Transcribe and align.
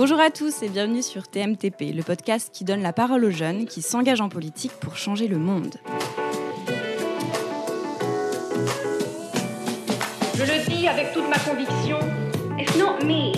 Bonjour 0.00 0.18
à 0.18 0.30
tous 0.30 0.62
et 0.62 0.70
bienvenue 0.70 1.02
sur 1.02 1.28
TMTP, 1.28 1.92
le 1.94 2.02
podcast 2.02 2.48
qui 2.54 2.64
donne 2.64 2.80
la 2.80 2.94
parole 2.94 3.22
aux 3.22 3.30
jeunes 3.30 3.66
qui 3.66 3.82
s'engagent 3.82 4.22
en 4.22 4.30
politique 4.30 4.72
pour 4.80 4.96
changer 4.96 5.28
le 5.28 5.36
monde. 5.36 5.74
Je 10.36 10.42
le 10.42 10.70
dis 10.70 10.88
avec 10.88 11.12
toute 11.12 11.28
ma 11.28 11.38
conviction, 11.40 11.98
it's 12.58 12.74
not 12.78 13.04
me. 13.04 13.34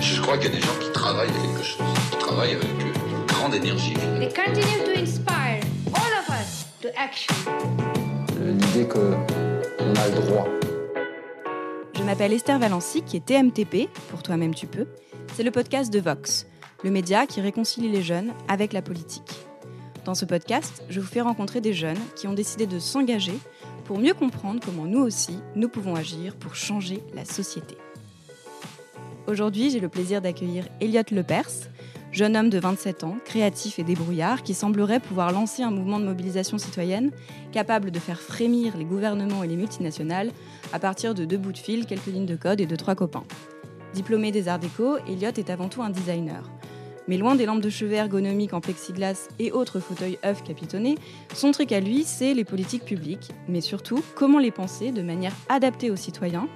Je 0.00 0.22
crois 0.22 0.38
qu'il 0.38 0.50
y 0.50 0.54
a 0.54 0.56
des 0.56 0.62
gens 0.62 0.78
qui 0.80 0.90
travaillent 0.92 1.28
à 1.28 1.42
quelque 1.42 1.62
chose, 1.62 1.86
qui 2.10 2.16
travaillent 2.16 2.54
avec 2.54 2.64
une 2.64 3.26
grande 3.26 3.54
énergie. 3.54 3.92
They 4.18 4.32
continue 4.32 4.82
to 4.82 4.98
inspire 4.98 5.60
all 5.92 6.10
of 6.20 6.28
us 6.30 6.64
to 6.80 6.88
action. 6.96 7.34
L'idée 8.40 8.88
qu'on 8.88 9.94
a 9.94 10.08
le 10.08 10.22
droit. 10.22 10.48
Je 11.92 12.02
m'appelle 12.02 12.32
Esther 12.32 12.58
Valency, 12.58 13.02
qui 13.02 13.18
est 13.18 13.26
TMTP, 13.26 13.90
pour 14.08 14.22
toi-même 14.22 14.54
tu 14.54 14.66
peux. 14.66 14.86
C'est 15.34 15.42
le 15.42 15.50
podcast 15.50 15.92
de 15.92 16.00
Vox, 16.00 16.46
le 16.84 16.90
média 16.90 17.26
qui 17.26 17.40
réconcilie 17.40 17.88
les 17.88 18.02
jeunes 18.02 18.32
avec 18.48 18.72
la 18.72 18.82
politique. 18.82 19.36
Dans 20.04 20.14
ce 20.14 20.24
podcast, 20.24 20.82
je 20.88 21.00
vous 21.00 21.06
fais 21.06 21.20
rencontrer 21.20 21.60
des 21.60 21.72
jeunes 21.72 21.98
qui 22.16 22.26
ont 22.26 22.32
décidé 22.32 22.66
de 22.66 22.78
s'engager 22.78 23.38
pour 23.84 23.98
mieux 23.98 24.14
comprendre 24.14 24.60
comment 24.64 24.84
nous 24.84 25.00
aussi, 25.00 25.38
nous 25.54 25.68
pouvons 25.68 25.94
agir 25.94 26.36
pour 26.36 26.54
changer 26.54 27.02
la 27.14 27.24
société. 27.24 27.76
Aujourd'hui, 29.26 29.70
j'ai 29.70 29.80
le 29.80 29.88
plaisir 29.88 30.20
d'accueillir 30.20 30.66
Elliot 30.80 31.02
Lepers, 31.10 31.68
jeune 32.12 32.36
homme 32.36 32.50
de 32.50 32.58
27 32.58 33.04
ans, 33.04 33.18
créatif 33.24 33.78
et 33.78 33.84
débrouillard, 33.84 34.42
qui 34.42 34.54
semblerait 34.54 35.00
pouvoir 35.00 35.32
lancer 35.32 35.62
un 35.62 35.70
mouvement 35.70 36.00
de 36.00 36.04
mobilisation 36.04 36.58
citoyenne 36.58 37.10
capable 37.52 37.90
de 37.90 37.98
faire 37.98 38.20
frémir 38.20 38.76
les 38.76 38.84
gouvernements 38.84 39.44
et 39.44 39.48
les 39.48 39.56
multinationales 39.56 40.32
à 40.72 40.78
partir 40.78 41.14
de 41.14 41.24
deux 41.24 41.38
bouts 41.38 41.52
de 41.52 41.58
fil, 41.58 41.86
quelques 41.86 42.06
lignes 42.06 42.26
de 42.26 42.36
code 42.36 42.60
et 42.60 42.66
de 42.66 42.76
trois 42.76 42.94
copains. 42.94 43.24
Diplômé 43.94 44.32
des 44.32 44.48
arts 44.48 44.58
déco, 44.58 44.98
Elliot 45.06 45.32
est 45.36 45.50
avant 45.50 45.68
tout 45.68 45.82
un 45.82 45.90
designer. 45.90 46.50
Mais 47.08 47.16
loin 47.16 47.34
des 47.34 47.46
lampes 47.46 47.62
de 47.62 47.70
chevet 47.70 47.96
ergonomiques 47.96 48.52
en 48.52 48.60
plexiglas 48.60 49.28
et 49.38 49.50
autres 49.50 49.80
fauteuils 49.80 50.18
œufs 50.24 50.42
capitonnés, 50.44 50.96
son 51.32 51.52
truc 51.52 51.72
à 51.72 51.80
lui, 51.80 52.04
c'est 52.04 52.34
les 52.34 52.44
politiques 52.44 52.84
publiques, 52.84 53.30
mais 53.48 53.62
surtout 53.62 54.02
comment 54.14 54.38
les 54.38 54.50
penser 54.50 54.92
de 54.92 55.00
manière 55.00 55.32
adaptée 55.48 55.90
aux 55.90 55.96
citoyens, 55.96 56.48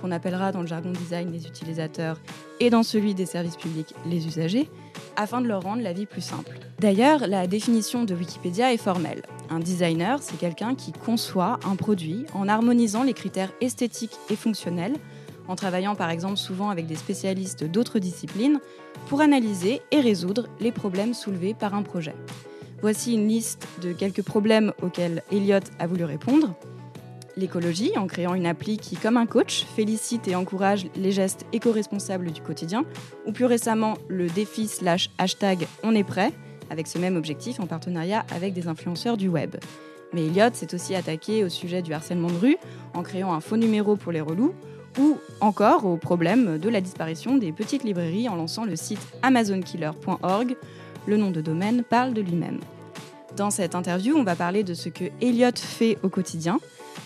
qu'on 0.00 0.12
appellera 0.12 0.52
dans 0.52 0.60
le 0.60 0.66
jargon 0.68 0.92
design 0.92 1.32
les 1.32 1.46
utilisateurs 1.46 2.20
et 2.60 2.70
dans 2.70 2.84
celui 2.84 3.14
des 3.14 3.26
services 3.26 3.56
publics 3.56 3.94
les 4.08 4.26
usagers, 4.26 4.70
afin 5.16 5.40
de 5.40 5.48
leur 5.48 5.62
rendre 5.62 5.82
la 5.82 5.92
vie 5.92 6.06
plus 6.06 6.20
simple. 6.20 6.58
D'ailleurs, 6.78 7.26
la 7.26 7.46
définition 7.46 8.04
de 8.04 8.14
Wikipédia 8.14 8.72
est 8.72 8.76
formelle. 8.76 9.22
Un 9.50 9.58
designer, 9.58 10.22
c'est 10.22 10.38
quelqu'un 10.38 10.74
qui 10.74 10.92
conçoit 10.92 11.58
un 11.64 11.74
produit 11.74 12.26
en 12.34 12.48
harmonisant 12.48 13.02
les 13.02 13.14
critères 13.14 13.52
esthétiques 13.60 14.16
et 14.30 14.36
fonctionnels, 14.36 14.94
en 15.48 15.56
travaillant 15.56 15.94
par 15.94 16.10
exemple 16.10 16.36
souvent 16.36 16.70
avec 16.70 16.86
des 16.86 16.96
spécialistes 16.96 17.64
d'autres 17.64 17.98
disciplines, 17.98 18.60
pour 19.08 19.20
analyser 19.20 19.82
et 19.90 20.00
résoudre 20.00 20.48
les 20.60 20.72
problèmes 20.72 21.14
soulevés 21.14 21.54
par 21.54 21.74
un 21.74 21.82
projet. 21.82 22.14
Voici 22.82 23.14
une 23.14 23.28
liste 23.28 23.66
de 23.82 23.92
quelques 23.92 24.22
problèmes 24.22 24.72
auxquels 24.82 25.22
Elliot 25.30 25.60
a 25.78 25.86
voulu 25.86 26.04
répondre 26.04 26.54
l'écologie 27.36 27.92
en 27.96 28.06
créant 28.06 28.34
une 28.34 28.46
appli 28.46 28.78
qui, 28.78 28.96
comme 28.96 29.16
un 29.16 29.26
coach, 29.26 29.64
félicite 29.64 30.26
et 30.28 30.34
encourage 30.34 30.86
les 30.96 31.12
gestes 31.12 31.46
éco-responsables 31.52 32.32
du 32.32 32.40
quotidien, 32.40 32.84
ou 33.26 33.32
plus 33.32 33.44
récemment 33.44 33.94
le 34.08 34.28
défi 34.28 34.66
slash 34.66 35.10
hashtag 35.18 35.66
On 35.82 35.94
est 35.94 36.04
prêt, 36.04 36.32
avec 36.70 36.86
ce 36.86 36.98
même 36.98 37.16
objectif 37.16 37.60
en 37.60 37.66
partenariat 37.66 38.24
avec 38.34 38.54
des 38.54 38.68
influenceurs 38.68 39.16
du 39.16 39.28
web. 39.28 39.56
Mais 40.12 40.26
Elliot 40.26 40.54
s'est 40.54 40.74
aussi 40.74 40.94
attaqué 40.94 41.44
au 41.44 41.48
sujet 41.48 41.82
du 41.82 41.92
harcèlement 41.92 42.28
de 42.28 42.36
rue 42.36 42.56
en 42.94 43.02
créant 43.02 43.34
un 43.34 43.40
faux 43.40 43.56
numéro 43.56 43.96
pour 43.96 44.12
les 44.12 44.20
relous, 44.20 44.54
ou 44.98 45.18
encore 45.40 45.84
au 45.84 45.96
problème 45.96 46.58
de 46.58 46.68
la 46.68 46.80
disparition 46.80 47.36
des 47.36 47.52
petites 47.52 47.84
librairies 47.84 48.28
en 48.28 48.36
lançant 48.36 48.64
le 48.64 48.76
site 48.76 49.00
amazonkiller.org. 49.22 50.56
Le 51.06 51.16
nom 51.16 51.30
de 51.30 51.40
domaine 51.40 51.82
parle 51.82 52.14
de 52.14 52.20
lui-même. 52.20 52.60
Dans 53.36 53.50
cette 53.50 53.74
interview, 53.74 54.16
on 54.16 54.24
va 54.24 54.34
parler 54.34 54.64
de 54.64 54.74
ce 54.74 54.88
que 54.88 55.04
Elliot 55.20 55.50
fait 55.56 55.98
au 56.02 56.08
quotidien, 56.08 56.58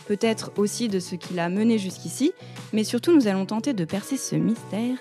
peut-être 0.06 0.52
aussi 0.56 0.88
de 0.88 1.00
ce 1.00 1.16
qu'il 1.16 1.40
a 1.40 1.48
mené 1.48 1.76
jusqu'ici, 1.76 2.32
mais 2.72 2.84
surtout 2.84 3.12
nous 3.12 3.26
allons 3.26 3.46
tenter 3.46 3.72
de 3.72 3.84
percer 3.84 4.16
ce 4.16 4.36
mystère. 4.36 4.96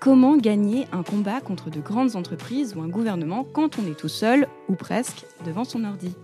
Comment 0.00 0.38
gagner 0.38 0.86
un 0.92 1.02
combat 1.02 1.42
contre 1.42 1.68
de 1.68 1.80
grandes 1.80 2.16
entreprises 2.16 2.74
ou 2.74 2.80
un 2.80 2.88
gouvernement 2.88 3.44
quand 3.44 3.78
on 3.78 3.86
est 3.86 3.94
tout 3.94 4.08
seul, 4.08 4.48
ou 4.68 4.74
presque, 4.74 5.26
devant 5.44 5.64
son 5.64 5.84
ordi? 5.84 6.14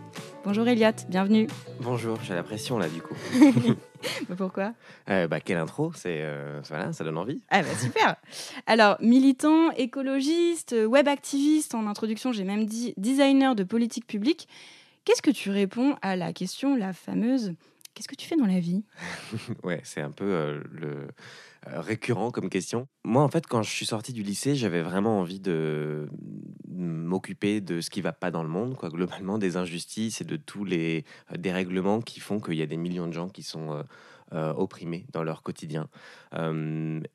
Bonjour 0.47 0.69
Elliot, 0.69 0.93
bienvenue. 1.09 1.49
Bonjour, 1.81 2.21
j'ai 2.23 2.33
la 2.33 2.45
pression 2.45 2.79
là 2.79 2.89
du 2.89 3.03
coup. 3.03 3.17
Pourquoi? 4.39 4.75
Euh, 5.11 5.27
bah, 5.27 5.41
Quelle 5.41 5.57
intro, 5.57 5.91
c'est 5.93 6.21
euh, 6.23 6.61
voilà, 6.69 6.93
ça 6.93 7.03
donne 7.03 7.19
envie. 7.19 7.43
Ah 7.51 7.63
bah 7.63 7.75
super. 7.77 8.15
Alors 8.69 8.97
militant, 9.01 9.73
écologiste, 9.73 10.77
web 10.87 11.09
activiste. 11.09 11.75
En 11.75 11.89
introduction, 11.89 12.31
j'ai 12.31 12.45
même 12.45 12.65
dit 12.65 12.95
designer 12.97 13.57
de 13.57 13.65
politique 13.65 14.07
publique. 14.07 14.47
Qu'est-ce 15.05 15.21
que 15.21 15.33
tu 15.33 15.51
réponds 15.51 15.97
à 16.01 16.15
la 16.15 16.33
question, 16.33 16.77
la 16.77 16.93
fameuse 16.93 17.53
Qu'est-ce 17.95 18.07
que 18.07 18.15
tu 18.15 18.29
fais 18.29 18.37
dans 18.37 18.47
la 18.47 18.61
vie? 18.61 18.85
Ouais, 19.65 19.81
c'est 19.83 20.01
un 20.01 20.13
peu 20.13 20.27
euh, 20.27 20.61
le 20.71 21.09
récurrent 21.67 22.31
comme 22.31 22.49
question. 22.49 22.89
Moi, 23.05 23.23
en 23.23 23.29
fait, 23.29 23.47
quand 23.47 23.63
je 23.63 23.71
suis 23.71 23.87
sorti 23.87 24.13
du 24.13 24.23
lycée, 24.23 24.55
j'avais 24.55 24.83
vraiment 24.83 25.21
envie 25.21 25.41
de 25.41 26.09
m'occuper 26.69 27.61
de 27.61 27.81
ce 27.81 27.91
qui 27.91 28.01
va 28.01 28.13
pas 28.13 28.31
dans 28.31 28.43
le 28.43 28.49
monde, 28.49 28.77
quoi, 28.77 28.89
globalement, 28.89 29.39
des 29.39 29.57
injustices 29.57 30.21
et 30.21 30.25
de 30.25 30.37
tous 30.37 30.65
les 30.65 31.05
dérèglements 31.37 32.01
qui 32.01 32.21
font 32.21 32.41
qu'il 32.41 32.55
y 32.55 32.63
a 32.63 32.67
des 32.67 32.77
millions 32.77 33.07
de 33.07 33.13
gens 33.13 33.29
qui 33.29 33.43
sont 33.43 33.85
opprimés 34.33 35.07
dans 35.13 35.23
leur 35.23 35.43
quotidien. 35.43 35.89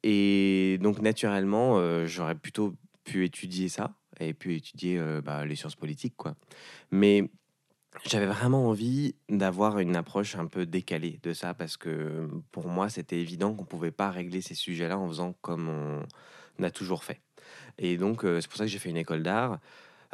et 0.03 0.77
donc, 0.81 1.01
naturellement, 1.01 2.05
j'aurais 2.05 2.35
plutôt 2.35 2.75
pu 3.03 3.25
étudier 3.25 3.69
ça 3.69 3.93
et 4.19 4.33
pu 4.33 4.55
étudier 4.55 5.01
bah, 5.23 5.45
les 5.45 5.55
sciences 5.55 5.75
politiques, 5.75 6.15
quoi. 6.17 6.35
Mais 6.91 7.29
j'avais 8.05 8.25
vraiment 8.25 8.67
envie 8.67 9.15
d'avoir 9.29 9.79
une 9.79 9.95
approche 9.95 10.35
un 10.35 10.45
peu 10.47 10.65
décalée 10.65 11.19
de 11.23 11.33
ça 11.33 11.53
parce 11.53 11.77
que 11.77 12.27
pour 12.51 12.67
moi, 12.67 12.89
c'était 12.89 13.19
évident 13.19 13.53
qu'on 13.53 13.63
ne 13.63 13.67
pouvait 13.67 13.91
pas 13.91 14.09
régler 14.11 14.41
ces 14.41 14.55
sujets-là 14.55 14.97
en 14.97 15.07
faisant 15.07 15.33
comme 15.41 15.69
on 16.59 16.63
a 16.63 16.71
toujours 16.71 17.03
fait. 17.03 17.21
Et 17.77 17.97
donc, 17.97 18.21
c'est 18.23 18.47
pour 18.47 18.57
ça 18.57 18.63
que 18.65 18.69
j'ai 18.69 18.79
fait 18.79 18.89
une 18.89 18.97
école 18.97 19.23
d'art. 19.23 19.59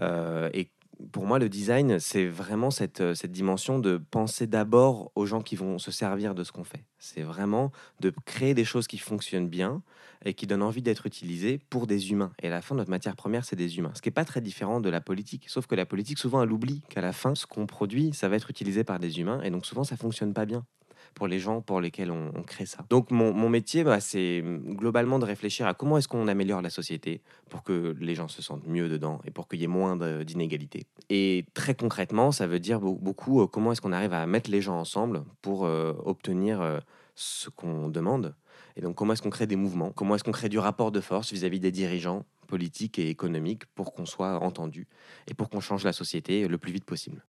et 0.01 0.71
pour 1.11 1.25
moi, 1.25 1.39
le 1.39 1.49
design, 1.49 1.99
c'est 1.99 2.25
vraiment 2.25 2.71
cette, 2.71 3.13
cette 3.13 3.31
dimension 3.31 3.79
de 3.79 3.97
penser 3.97 4.47
d'abord 4.47 5.11
aux 5.15 5.25
gens 5.25 5.41
qui 5.41 5.55
vont 5.55 5.77
se 5.77 5.91
servir 5.91 6.35
de 6.35 6.43
ce 6.43 6.51
qu'on 6.51 6.63
fait. 6.63 6.85
C'est 6.97 7.21
vraiment 7.21 7.71
de 7.99 8.11
créer 8.25 8.53
des 8.53 8.65
choses 8.65 8.87
qui 8.87 8.97
fonctionnent 8.97 9.49
bien 9.49 9.83
et 10.25 10.33
qui 10.33 10.47
donnent 10.47 10.63
envie 10.63 10.81
d'être 10.81 11.05
utilisées 11.05 11.59
pour 11.69 11.87
des 11.87 12.11
humains. 12.11 12.31
Et 12.41 12.47
à 12.47 12.49
la 12.49 12.61
fin, 12.61 12.75
notre 12.75 12.89
matière 12.89 13.15
première, 13.15 13.45
c'est 13.45 13.55
des 13.55 13.77
humains. 13.77 13.91
Ce 13.95 14.01
qui 14.01 14.09
n'est 14.09 14.13
pas 14.13 14.25
très 14.25 14.41
différent 14.41 14.81
de 14.81 14.89
la 14.89 15.01
politique. 15.01 15.45
Sauf 15.47 15.67
que 15.67 15.75
la 15.75 15.85
politique, 15.85 16.17
souvent, 16.17 16.41
elle 16.41 16.51
oublie 16.51 16.81
qu'à 16.89 17.01
la 17.01 17.13
fin, 17.13 17.35
ce 17.35 17.45
qu'on 17.45 17.67
produit, 17.67 18.13
ça 18.13 18.27
va 18.27 18.35
être 18.35 18.49
utilisé 18.49 18.83
par 18.83 18.99
des 18.99 19.19
humains. 19.19 19.41
Et 19.43 19.51
donc, 19.51 19.65
souvent, 19.65 19.83
ça 19.83 19.97
fonctionne 19.97 20.33
pas 20.33 20.45
bien 20.45 20.65
pour 21.17 21.27
les 21.27 21.39
gens 21.39 21.61
pour 21.61 21.81
lesquels 21.81 22.11
on, 22.11 22.43
crée 22.43 22.67
ça. 22.67 22.85
Donc 22.91 23.09
mon, 23.09 23.33
mon 23.33 23.49
métier, 23.49 23.83
bah, 23.83 23.99
c'est 23.99 24.43
globalement 24.43 25.17
de 25.17 25.25
réfléchir 25.25 25.65
à 25.65 25.73
comment 25.73 25.97
est-ce 25.97 26.07
qu'on 26.07 26.27
améliore 26.27 26.61
la 26.61 26.69
société 26.69 27.23
pour 27.49 27.63
que 27.63 27.95
les 27.99 28.13
gens 28.13 28.27
se 28.27 28.43
sentent 28.43 28.67
mieux 28.67 28.87
dedans 28.87 29.19
et 29.25 29.31
pour 29.31 29.47
qu'il 29.47 29.59
y 29.59 29.63
ait 29.63 29.67
moins 29.67 29.97
d'inégalités. 30.23 30.85
Et 31.09 31.45
très 31.55 31.73
concrètement, 31.73 32.31
ça 32.31 32.45
veut 32.45 32.59
dire 32.59 32.79
beaucoup 32.79 33.41
euh, 33.41 33.47
comment 33.47 33.71
est-ce 33.71 33.81
qu'on 33.81 33.93
arrive 33.93 34.13
à 34.13 34.27
mettre 34.27 34.51
les 34.51 34.61
gens 34.61 34.77
ensemble 34.79 35.23
pour 35.41 35.65
euh, 35.65 35.93
obtenir 36.05 36.61
euh, 36.61 36.79
ce 37.15 37.49
qu'on 37.49 37.89
demande. 37.89 38.35
Et 38.75 38.81
donc 38.81 38.95
comment 38.95 39.13
est-ce 39.13 39.23
qu'on 39.23 39.31
crée 39.31 39.47
des 39.47 39.55
mouvements, 39.55 39.91
comment 39.91 40.13
est-ce 40.13 40.23
qu'on 40.23 40.31
crée 40.31 40.49
du 40.49 40.59
rapport 40.59 40.91
de 40.91 41.01
force 41.01 41.33
vis-à-vis 41.33 41.59
des 41.59 41.71
dirigeants 41.71 42.25
politiques 42.45 42.99
et 42.99 43.09
économiques 43.09 43.65
pour 43.73 43.91
qu'on 43.91 44.05
soit 44.05 44.37
entendu 44.43 44.87
et 45.27 45.33
pour 45.33 45.49
qu'on 45.49 45.61
change 45.61 45.83
la 45.83 45.93
société 45.93 46.47
le 46.47 46.59
plus 46.59 46.71
vite 46.71 46.85
possible? 46.85 47.25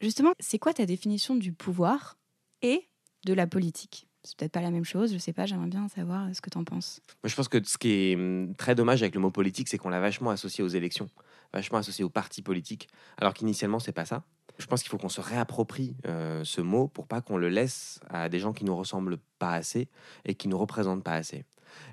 Justement, 0.00 0.32
c'est 0.40 0.58
quoi 0.58 0.72
ta 0.72 0.86
définition 0.86 1.36
du 1.36 1.52
pouvoir 1.52 2.16
et 2.62 2.88
de 3.24 3.34
la 3.34 3.46
politique. 3.46 4.06
C'est 4.24 4.36
peut-être 4.36 4.52
pas 4.52 4.60
la 4.60 4.70
même 4.70 4.84
chose, 4.84 5.12
je 5.12 5.18
sais 5.18 5.32
pas, 5.32 5.46
j'aimerais 5.46 5.68
bien 5.68 5.88
savoir 5.88 6.28
ce 6.32 6.40
que 6.40 6.48
tu 6.48 6.56
en 6.56 6.62
penses. 6.62 7.00
Moi, 7.24 7.28
je 7.28 7.34
pense 7.34 7.48
que 7.48 7.62
ce 7.64 7.76
qui 7.76 7.90
est 7.90 8.14
hum, 8.14 8.54
très 8.56 8.74
dommage 8.74 9.02
avec 9.02 9.14
le 9.14 9.20
mot 9.20 9.30
politique, 9.30 9.68
c'est 9.68 9.78
qu'on 9.78 9.88
l'a 9.88 10.00
vachement 10.00 10.30
associé 10.30 10.62
aux 10.62 10.68
élections, 10.68 11.08
vachement 11.52 11.78
associé 11.78 12.04
aux 12.04 12.08
partis 12.08 12.42
politiques, 12.42 12.88
alors 13.18 13.34
qu'initialement, 13.34 13.80
c'est 13.80 13.92
pas 13.92 14.04
ça. 14.04 14.22
Je 14.58 14.66
pense 14.66 14.82
qu'il 14.82 14.90
faut 14.90 14.98
qu'on 14.98 15.08
se 15.08 15.20
réapproprie 15.20 15.96
euh, 16.06 16.44
ce 16.44 16.60
mot 16.60 16.86
pour 16.86 17.08
pas 17.08 17.20
qu'on 17.20 17.36
le 17.36 17.48
laisse 17.48 18.00
à 18.10 18.28
des 18.28 18.38
gens 18.38 18.52
qui 18.52 18.64
nous 18.64 18.76
ressemblent 18.76 19.18
pas 19.38 19.54
assez 19.54 19.88
et 20.24 20.34
qui 20.34 20.46
nous 20.46 20.58
représentent 20.58 21.02
pas 21.02 21.14
assez. 21.14 21.44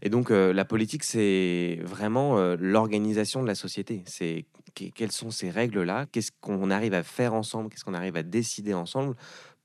Et 0.01 0.09
donc, 0.09 0.29
euh, 0.29 0.53
la 0.53 0.65
politique, 0.65 1.03
c'est 1.03 1.79
vraiment 1.83 2.37
euh, 2.37 2.57
l'organisation 2.59 3.41
de 3.41 3.47
la 3.47 3.55
société. 3.55 4.03
C'est 4.05 4.45
quelles 4.73 5.11
sont 5.11 5.31
ces 5.31 5.49
règles-là? 5.49 6.05
Qu'est-ce 6.11 6.31
qu'on 6.41 6.69
arrive 6.69 6.93
à 6.93 7.03
faire 7.03 7.33
ensemble? 7.33 7.69
Qu'est-ce 7.69 7.85
qu'on 7.85 7.93
arrive 7.93 8.17
à 8.17 8.23
décider 8.23 8.73
ensemble 8.73 9.15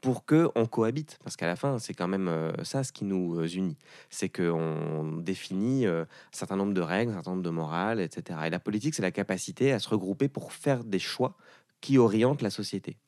pour 0.04 0.26
que 0.26 0.50
on 0.54 0.66
cohabite. 0.66 1.18
Parce 1.24 1.34
qu'à 1.34 1.46
la 1.46 1.56
fin, 1.56 1.78
c'est 1.78 1.94
quand 1.94 2.08
même 2.08 2.28
euh, 2.28 2.52
ça 2.62 2.84
ce 2.84 2.92
qui 2.92 3.06
nous 3.06 3.40
euh, 3.40 3.48
unit. 3.48 3.78
C'est 4.10 4.28
qu'on 4.28 5.16
définit 5.22 5.86
euh, 5.86 6.02
un 6.02 6.06
certain 6.30 6.56
nombre 6.56 6.74
de 6.74 6.82
règles, 6.82 7.12
un 7.12 7.14
certain 7.14 7.30
nombre 7.30 7.42
de 7.42 7.48
morales, 7.48 8.02
etc. 8.02 8.40
Et 8.44 8.50
la 8.50 8.58
politique, 8.58 8.94
c'est 8.94 9.00
la 9.00 9.10
capacité 9.10 9.72
à 9.72 9.78
se 9.78 9.88
regrouper 9.88 10.28
pour 10.28 10.52
faire 10.52 10.84
des 10.84 10.98
choix 10.98 11.38
qui 11.80 11.96
orientent 11.96 12.42
la 12.42 12.50
société. 12.50 12.98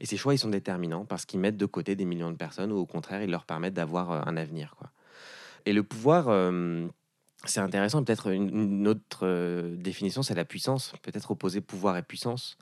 Et 0.00 0.06
ces 0.06 0.16
choix, 0.16 0.32
ils 0.32 0.38
sont 0.38 0.48
déterminants 0.48 1.04
parce 1.04 1.26
qu'ils 1.26 1.38
mettent 1.38 1.58
de 1.58 1.66
côté 1.66 1.96
des 1.96 2.06
millions 2.06 2.30
de 2.30 2.36
personnes 2.36 2.72
ou 2.72 2.78
au 2.78 2.86
contraire, 2.86 3.22
ils 3.22 3.30
leur 3.30 3.44
permettent 3.44 3.74
d'avoir 3.74 4.26
un 4.26 4.36
avenir. 4.38 4.74
Quoi. 4.78 4.88
Et 5.66 5.74
le 5.74 5.82
pouvoir, 5.82 6.28
c'est 7.44 7.60
intéressant. 7.60 8.02
Peut-être 8.02 8.28
une, 8.32 8.88
autre 8.88 9.20
euh, 9.22 9.76
définition, 9.76 10.22
c'est 10.22 10.34
la 10.34 10.44
puissance. 10.44 10.92
Peut-être 11.02 11.30
opposer 11.30 11.60
pouvoir 11.60 11.96
et 11.96 12.02
puissance. 12.02 12.58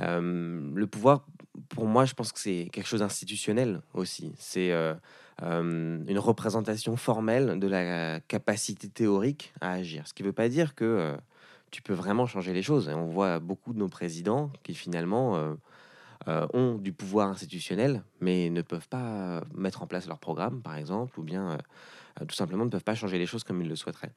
Euh, 0.00 0.70
le 0.74 0.86
pouvoir, 0.86 1.26
pour 1.68 1.86
moi, 1.86 2.04
je 2.04 2.14
pense 2.14 2.32
que 2.32 2.40
c'est 2.40 2.70
quelque 2.72 2.86
chose 2.86 3.00
d'institutionnel 3.00 3.82
aussi. 3.92 4.32
C'est 4.38 4.72
euh, 4.72 4.94
une 5.42 6.18
représentation 6.18 6.96
formelle 6.96 7.58
de 7.58 7.66
la 7.66 8.20
capacité 8.20 8.88
théorique 8.88 9.52
à 9.60 9.72
agir. 9.72 10.06
Ce 10.08 10.14
qui 10.14 10.22
ne 10.22 10.28
veut 10.28 10.32
pas 10.32 10.48
dire 10.48 10.74
que 10.74 11.16
tu 11.70 11.82
peux 11.82 11.92
vraiment 11.92 12.26
changer 12.26 12.54
les 12.54 12.62
choses. 12.62 12.88
Et 12.88 12.94
on 12.94 13.06
voit 13.06 13.40
beaucoup 13.40 13.74
de 13.74 13.78
nos 13.78 13.88
présidents 13.88 14.50
qui 14.62 14.74
finalement 14.74 15.56
ont 16.26 16.76
du 16.76 16.92
pouvoir 16.92 17.28
institutionnel, 17.28 18.02
mais 18.20 18.48
ne 18.48 18.62
peuvent 18.62 18.88
pas 18.88 19.42
mettre 19.54 19.82
en 19.82 19.86
place 19.86 20.06
leur 20.06 20.18
programme, 20.18 20.62
par 20.62 20.76
exemple, 20.76 21.18
ou 21.18 21.24
bien 21.24 21.58
tout 22.28 22.34
simplement 22.34 22.64
ne 22.64 22.70
peuvent 22.70 22.84
pas 22.84 22.94
changer 22.94 23.18
les 23.18 23.26
choses 23.26 23.44
comme 23.44 23.60
ils 23.60 23.68
le 23.68 23.76
souhaiteraient. 23.76 24.14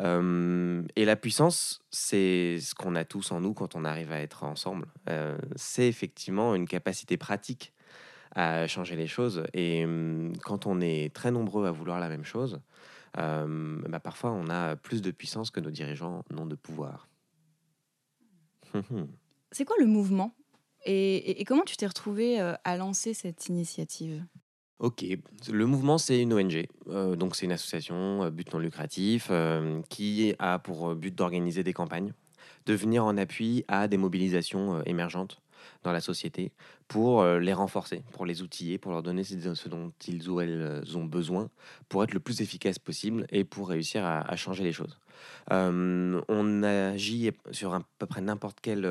Euh, 0.00 0.82
et 0.96 1.04
la 1.04 1.16
puissance, 1.16 1.80
c'est 1.90 2.58
ce 2.60 2.74
qu'on 2.74 2.94
a 2.96 3.04
tous 3.04 3.32
en 3.32 3.40
nous 3.40 3.54
quand 3.54 3.74
on 3.76 3.84
arrive 3.84 4.12
à 4.12 4.20
être 4.20 4.44
ensemble. 4.44 4.86
Euh, 5.08 5.38
c'est 5.56 5.88
effectivement 5.88 6.54
une 6.54 6.66
capacité 6.66 7.16
pratique 7.16 7.72
à 8.34 8.66
changer 8.66 8.96
les 8.96 9.06
choses. 9.06 9.44
Et 9.54 9.84
hum, 9.84 10.32
quand 10.42 10.66
on 10.66 10.80
est 10.80 11.14
très 11.14 11.30
nombreux 11.30 11.66
à 11.66 11.72
vouloir 11.72 12.00
la 12.00 12.08
même 12.08 12.24
chose, 12.24 12.60
euh, 13.18 13.80
bah, 13.88 14.00
parfois 14.00 14.32
on 14.32 14.48
a 14.50 14.76
plus 14.76 15.02
de 15.02 15.10
puissance 15.10 15.50
que 15.50 15.60
nos 15.60 15.70
dirigeants 15.70 16.24
n'ont 16.30 16.46
de 16.46 16.56
pouvoir. 16.56 17.08
C'est 19.52 19.64
quoi 19.64 19.76
le 19.78 19.86
mouvement? 19.86 20.34
Et, 20.84 21.40
et- 21.40 21.44
comment 21.44 21.64
tu 21.64 21.76
t'es 21.76 21.86
retrouvé 21.86 22.40
euh, 22.40 22.54
à 22.64 22.76
lancer 22.76 23.14
cette 23.14 23.48
initiative? 23.48 24.24
Ok, 24.78 25.06
le 25.50 25.66
mouvement 25.66 25.96
c'est 25.96 26.20
une 26.20 26.34
ONG, 26.34 26.66
Euh, 26.88 27.16
donc 27.16 27.34
c'est 27.34 27.46
une 27.46 27.52
association 27.52 28.24
euh, 28.24 28.30
but 28.30 28.52
non 28.52 28.58
lucratif 28.58 29.28
euh, 29.30 29.80
qui 29.88 30.34
a 30.38 30.58
pour 30.58 30.94
but 30.94 31.14
d'organiser 31.14 31.62
des 31.62 31.72
campagnes, 31.72 32.12
de 32.66 32.74
venir 32.74 33.02
en 33.06 33.16
appui 33.16 33.64
à 33.68 33.88
des 33.88 33.96
mobilisations 33.96 34.82
émergentes 34.82 35.40
dans 35.82 35.92
la 35.92 36.00
société 36.00 36.52
pour 36.88 37.24
les 37.24 37.54
renforcer, 37.54 38.02
pour 38.12 38.26
les 38.26 38.42
outiller, 38.42 38.76
pour 38.76 38.92
leur 38.92 39.02
donner 39.02 39.24
ce 39.24 39.68
dont 39.68 39.92
ils 40.06 40.28
ou 40.28 40.40
elles 40.40 40.82
ont 40.94 41.04
besoin 41.04 41.48
pour 41.88 42.04
être 42.04 42.12
le 42.12 42.20
plus 42.20 42.42
efficace 42.42 42.78
possible 42.78 43.26
et 43.30 43.44
pour 43.44 43.68
réussir 43.68 44.04
à, 44.04 44.36
changer 44.36 44.62
les 44.62 44.72
choses. 44.72 44.98
On 45.50 46.62
agit 46.62 47.30
sur 47.50 47.74
à 47.74 47.80
peu 47.98 48.06
près 48.06 48.20
n'importe 48.20 48.58
quel 48.60 48.86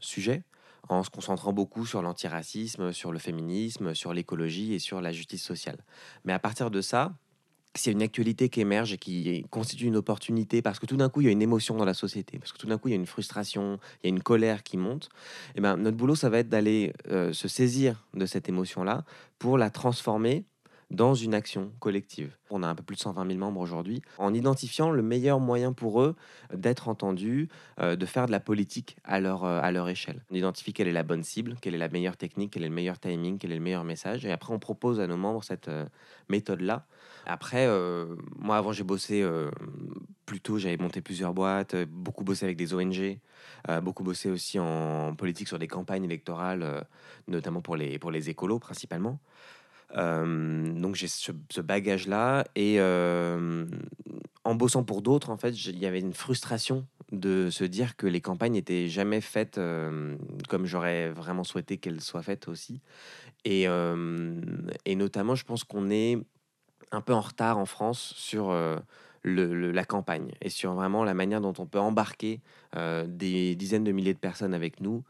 sujet 0.00 0.42
en 0.92 1.02
se 1.02 1.10
concentrant 1.10 1.52
beaucoup 1.52 1.86
sur 1.86 2.02
l'antiracisme, 2.02 2.92
sur 2.92 3.12
le 3.12 3.18
féminisme, 3.18 3.94
sur 3.94 4.12
l'écologie 4.12 4.74
et 4.74 4.78
sur 4.78 5.00
la 5.00 5.12
justice 5.12 5.42
sociale. 5.42 5.78
Mais 6.24 6.32
à 6.32 6.38
partir 6.38 6.70
de 6.70 6.80
ça, 6.80 7.12
c'est 7.74 7.92
une 7.92 8.02
actualité 8.02 8.48
qui 8.48 8.60
émerge 8.60 8.92
et 8.92 8.98
qui 8.98 9.44
constitue 9.50 9.86
une 9.86 9.96
opportunité 9.96 10.60
parce 10.60 10.78
que 10.78 10.86
tout 10.86 10.96
d'un 10.96 11.08
coup, 11.08 11.22
il 11.22 11.24
y 11.24 11.28
a 11.28 11.32
une 11.32 11.42
émotion 11.42 11.76
dans 11.76 11.84
la 11.84 11.94
société, 11.94 12.38
parce 12.38 12.52
que 12.52 12.58
tout 12.58 12.66
d'un 12.66 12.78
coup, 12.78 12.88
il 12.88 12.90
y 12.90 12.94
a 12.94 12.98
une 12.98 13.06
frustration, 13.06 13.78
il 14.02 14.06
y 14.06 14.12
a 14.12 14.14
une 14.14 14.22
colère 14.22 14.62
qui 14.62 14.76
monte. 14.76 15.08
Et 15.54 15.60
ben, 15.60 15.76
notre 15.76 15.96
boulot, 15.96 16.14
ça 16.14 16.28
va 16.28 16.38
être 16.38 16.48
d'aller 16.48 16.92
euh, 17.08 17.32
se 17.32 17.48
saisir 17.48 18.06
de 18.14 18.26
cette 18.26 18.48
émotion-là 18.48 19.04
pour 19.38 19.56
la 19.56 19.70
transformer 19.70 20.44
dans 20.92 21.14
une 21.14 21.32
action 21.32 21.72
collective. 21.80 22.36
On 22.50 22.62
a 22.62 22.68
un 22.68 22.74
peu 22.74 22.82
plus 22.82 22.96
de 22.96 23.00
120 23.00 23.26
000 23.26 23.38
membres 23.38 23.60
aujourd'hui, 23.60 24.02
en 24.18 24.34
identifiant 24.34 24.90
le 24.90 25.02
meilleur 25.02 25.40
moyen 25.40 25.72
pour 25.72 26.02
eux 26.02 26.14
d'être 26.52 26.88
entendus, 26.88 27.48
euh, 27.80 27.96
de 27.96 28.04
faire 28.04 28.26
de 28.26 28.30
la 28.30 28.40
politique 28.40 28.98
à 29.02 29.18
leur, 29.18 29.44
euh, 29.44 29.58
à 29.62 29.72
leur 29.72 29.88
échelle. 29.88 30.22
On 30.30 30.34
identifie 30.34 30.74
quelle 30.74 30.88
est 30.88 30.92
la 30.92 31.02
bonne 31.02 31.22
cible, 31.22 31.56
quelle 31.62 31.74
est 31.74 31.78
la 31.78 31.88
meilleure 31.88 32.18
technique, 32.18 32.52
quel 32.52 32.64
est 32.64 32.68
le 32.68 32.74
meilleur 32.74 32.98
timing, 32.98 33.38
quel 33.38 33.52
est 33.52 33.56
le 33.56 33.62
meilleur 33.62 33.84
message. 33.84 34.26
Et 34.26 34.32
après, 34.32 34.52
on 34.52 34.58
propose 34.58 35.00
à 35.00 35.06
nos 35.06 35.16
membres 35.16 35.42
cette 35.42 35.68
euh, 35.68 35.86
méthode-là. 36.28 36.86
Après, 37.24 37.68
moi, 38.36 38.56
avant, 38.56 38.72
j'ai 38.72 38.82
bossé 38.82 39.24
plutôt, 40.26 40.58
j'avais 40.58 40.76
monté 40.76 41.00
plusieurs 41.00 41.32
boîtes, 41.32 41.76
beaucoup 41.84 42.24
bossé 42.24 42.44
avec 42.44 42.56
des 42.56 42.74
ONG, 42.74 43.20
beaucoup 43.80 44.02
bossé 44.02 44.28
aussi 44.28 44.58
en 44.58 45.14
politique 45.14 45.46
sur 45.46 45.60
des 45.60 45.68
campagnes 45.68 46.02
électorales, 46.02 46.84
notamment 47.28 47.60
pour 47.60 47.76
les, 47.76 48.00
pour 48.00 48.10
les 48.10 48.28
écolos 48.28 48.58
principalement. 48.58 49.20
Euh, 49.96 50.72
donc 50.72 50.94
j'ai 50.94 51.08
ce, 51.08 51.60
bagage-là 51.60 52.44
et 52.54 52.76
euh, 52.80 53.66
en 54.44 54.54
bossant 54.54 54.84
pour 54.84 55.02
d'autres, 55.02 55.30
en 55.30 55.36
fait, 55.36 55.50
il 55.50 55.78
y 55.78 55.86
avait 55.86 56.00
une 56.00 56.14
frustration 56.14 56.86
de 57.10 57.50
se 57.50 57.64
dire 57.64 57.96
que 57.96 58.06
les 58.06 58.20
campagnes 58.22 58.54
n'étaient 58.54 58.88
jamais 58.88 59.20
faites 59.20 59.58
euh, 59.58 60.16
comme 60.48 60.64
j'aurais 60.64 61.10
vraiment 61.10 61.44
souhaité 61.44 61.76
qu'elles 61.76 62.00
soient 62.00 62.22
faites 62.22 62.48
aussi. 62.48 62.80
Et, 63.44 63.66
notamment, 64.96 65.34
je 65.34 65.44
pense 65.44 65.64
qu'on 65.64 65.90
est 65.90 66.18
un 66.90 67.00
peu 67.00 67.12
en 67.12 67.20
retard 67.20 67.58
en 67.58 67.66
France 67.66 68.14
sur 68.16 68.56
la 69.24 69.84
campagne 69.84 70.30
et 70.40 70.48
sur 70.48 70.74
vraiment 70.74 71.04
la 71.04 71.14
manière 71.14 71.40
dont 71.40 71.54
on 71.58 71.66
peut 71.66 71.80
embarquer 71.80 72.40
des 72.74 73.56
dizaines 73.56 73.84
de 73.84 73.92
milliers 73.92 74.14
de 74.14 74.18
personnes 74.18 74.54
avec 74.54 74.80
nous 74.80 75.02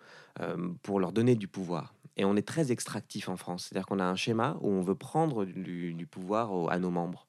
pour 0.82 0.98
leur 0.98 1.12
donner 1.12 1.34
du 1.34 1.46
pouvoir. 1.46 1.94
Et 2.16 2.24
on 2.24 2.36
est 2.36 2.46
très 2.46 2.72
extractif 2.72 3.28
en 3.28 3.36
France, 3.36 3.66
c'est-à-dire 3.66 3.86
qu'on 3.86 3.98
a 3.98 4.04
un 4.04 4.16
schéma 4.16 4.56
où 4.60 4.68
on 4.68 4.82
veut 4.82 4.94
prendre 4.94 5.44
du, 5.44 6.06
pouvoir 6.10 6.70
à 6.70 6.78
nos 6.78 6.90
membres 6.90 7.26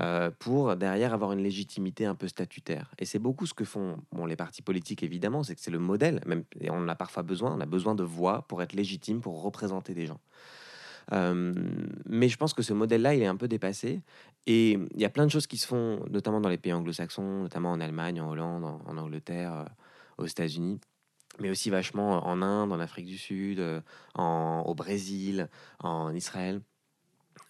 euh, 0.00 0.30
pour 0.38 0.76
derrière 0.76 1.14
avoir 1.14 1.32
une 1.32 1.42
légitimité 1.42 2.04
un 2.04 2.14
peu 2.14 2.28
statutaire. 2.28 2.90
Et 2.98 3.04
c'est 3.04 3.18
beaucoup 3.18 3.46
ce 3.46 3.54
que 3.54 3.64
font 3.64 3.96
bon, 4.12 4.26
les 4.26 4.36
partis 4.36 4.62
politiques, 4.62 5.02
évidemment, 5.02 5.42
c'est 5.42 5.54
que 5.54 5.60
c'est 5.60 5.70
le 5.70 5.78
modèle, 5.78 6.20
même, 6.26 6.44
et 6.60 6.70
on 6.70 6.76
en 6.76 6.88
a 6.88 6.94
parfois 6.94 7.22
besoin, 7.22 7.54
on 7.56 7.60
a 7.60 7.66
besoin 7.66 7.94
de 7.94 8.04
voix 8.04 8.42
pour 8.48 8.62
être 8.62 8.74
légitime, 8.74 9.20
pour 9.20 9.42
représenter 9.42 9.94
des 9.94 10.06
gens. 10.06 10.20
Euh, 11.12 11.54
mais 12.06 12.28
je 12.28 12.36
pense 12.36 12.52
que 12.52 12.62
ce 12.62 12.74
modèle-là, 12.74 13.14
il 13.14 13.22
est 13.22 13.26
un 13.26 13.36
peu 13.36 13.48
dépassé. 13.48 14.02
Et 14.46 14.72
il 14.72 15.00
y 15.00 15.04
a 15.04 15.10
plein 15.10 15.24
de 15.24 15.30
choses 15.30 15.46
qui 15.46 15.56
se 15.56 15.66
font, 15.66 16.04
notamment 16.10 16.40
dans 16.40 16.48
les 16.48 16.58
pays 16.58 16.72
anglo-saxons, 16.72 17.42
notamment 17.42 17.72
en 17.72 17.80
Allemagne, 17.80 18.20
en 18.20 18.30
Hollande, 18.30 18.64
en, 18.64 18.80
en 18.86 18.96
Angleterre, 18.98 19.52
euh, 19.54 19.64
aux 20.18 20.26
États-Unis, 20.26 20.80
mais 21.40 21.50
aussi 21.50 21.70
vachement 21.70 22.26
en 22.26 22.42
Inde, 22.42 22.72
en 22.72 22.80
Afrique 22.80 23.06
du 23.06 23.18
Sud, 23.18 23.60
euh, 23.60 23.80
au 24.16 24.74
Brésil, 24.74 25.48
en 25.80 26.14
Israël. 26.14 26.60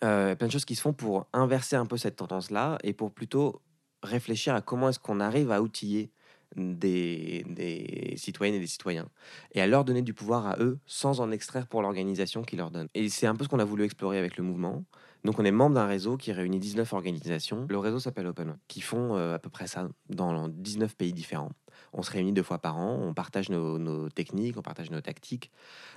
Euh, 0.04 0.34
plein 0.36 0.46
de 0.46 0.52
choses 0.52 0.64
qui 0.64 0.76
se 0.76 0.80
font 0.80 0.92
pour 0.92 1.26
inverser 1.32 1.76
un 1.76 1.86
peu 1.86 1.96
cette 1.96 2.16
tendance-là 2.16 2.78
et 2.84 2.92
pour 2.92 3.12
plutôt 3.12 3.62
réfléchir 4.02 4.54
à 4.54 4.60
comment 4.60 4.90
est-ce 4.90 5.00
qu'on 5.00 5.18
arrive 5.18 5.50
à 5.50 5.60
outiller 5.60 6.12
des, 6.56 7.44
des 7.48 8.14
citoyennes 8.16 8.54
et 8.54 8.60
des 8.60 8.66
citoyens 8.66 9.08
et 9.52 9.60
à 9.60 9.66
leur 9.66 9.84
donner 9.84 10.02
du 10.02 10.14
pouvoir 10.14 10.46
à 10.46 10.56
eux 10.60 10.78
sans 10.86 11.20
en 11.20 11.30
extraire 11.30 11.66
pour 11.66 11.82
l'organisation 11.82 12.42
qui 12.42 12.56
leur 12.56 12.70
donne. 12.70 12.88
Et 12.94 13.08
c'est 13.08 13.26
un 13.26 13.34
peu 13.34 13.44
ce 13.44 13.48
qu'on 13.48 13.58
a 13.58 13.64
voulu 13.64 13.84
explorer 13.84 14.18
avec 14.18 14.36
le 14.36 14.44
mouvement. 14.44 14.84
Donc 15.24 15.38
on 15.38 15.44
est 15.44 15.50
membre 15.50 15.74
d'un 15.74 15.86
réseau 15.86 16.16
qui 16.16 16.32
réunit 16.32 16.58
19 16.58 16.92
organisations. 16.92 17.66
Le 17.68 17.78
réseau 17.78 17.98
s'appelle 17.98 18.26
Open, 18.26 18.56
qui 18.68 18.80
font 18.80 19.16
euh, 19.16 19.34
à 19.34 19.38
peu 19.38 19.50
près 19.50 19.66
ça 19.66 19.88
dans 20.08 20.48
19 20.48 20.96
pays 20.96 21.12
différents. 21.12 21.50
On 21.92 22.02
se 22.02 22.10
réunit 22.10 22.32
deux 22.32 22.42
fois 22.42 22.58
par 22.58 22.78
an, 22.78 22.98
on 23.02 23.14
partage 23.14 23.48
nos, 23.50 24.08
techniques, 24.10 24.56
on 24.56 24.62
partage 24.62 24.90
nos 24.90 25.00
tactiques, 25.00 25.50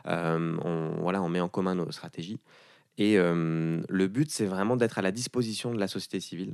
euh, 0.07 0.57
on, 0.63 1.01
voilà, 1.01 1.21
on 1.21 1.29
met 1.29 1.41
en 1.41 1.49
commun 1.49 1.75
nos 1.75 1.91
stratégies. 1.91 2.39
Et 2.97 3.17
euh, 3.17 3.81
le 3.87 4.07
but, 4.07 4.29
c'est 4.29 4.45
vraiment 4.45 4.75
d'être 4.75 4.97
à 4.97 5.01
la 5.01 5.11
disposition 5.11 5.73
de 5.73 5.79
la 5.79 5.87
société 5.87 6.19
civile 6.19 6.53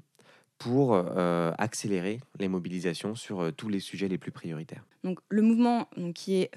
pour 0.57 0.95
euh, 0.95 1.51
accélérer 1.59 2.19
les 2.39 2.47
mobilisations 2.47 3.13
sur 3.13 3.53
tous 3.55 3.69
les 3.69 3.79
sujets 3.79 4.07
les 4.07 4.17
plus 4.17 4.31
prioritaires. 4.31 4.83
Donc, 5.03 5.19
le 5.29 5.43
mouvement, 5.43 5.87
donc, 5.97 6.15
qui 6.15 6.35
est 6.35 6.51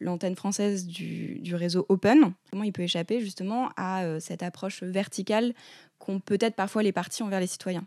l'antenne 0.00 0.36
française 0.36 0.86
du, 0.86 1.40
du 1.40 1.54
réseau 1.54 1.86
Open, 1.88 2.34
comment 2.50 2.64
il 2.64 2.72
peut 2.72 2.82
échapper 2.82 3.20
justement 3.20 3.70
à 3.76 4.20
cette 4.20 4.42
approche 4.42 4.82
verticale 4.82 5.54
qu'ont 5.98 6.20
peut-être 6.20 6.56
parfois 6.56 6.82
les 6.82 6.92
partis 6.92 7.22
envers 7.22 7.40
les 7.40 7.46
citoyens? 7.46 7.86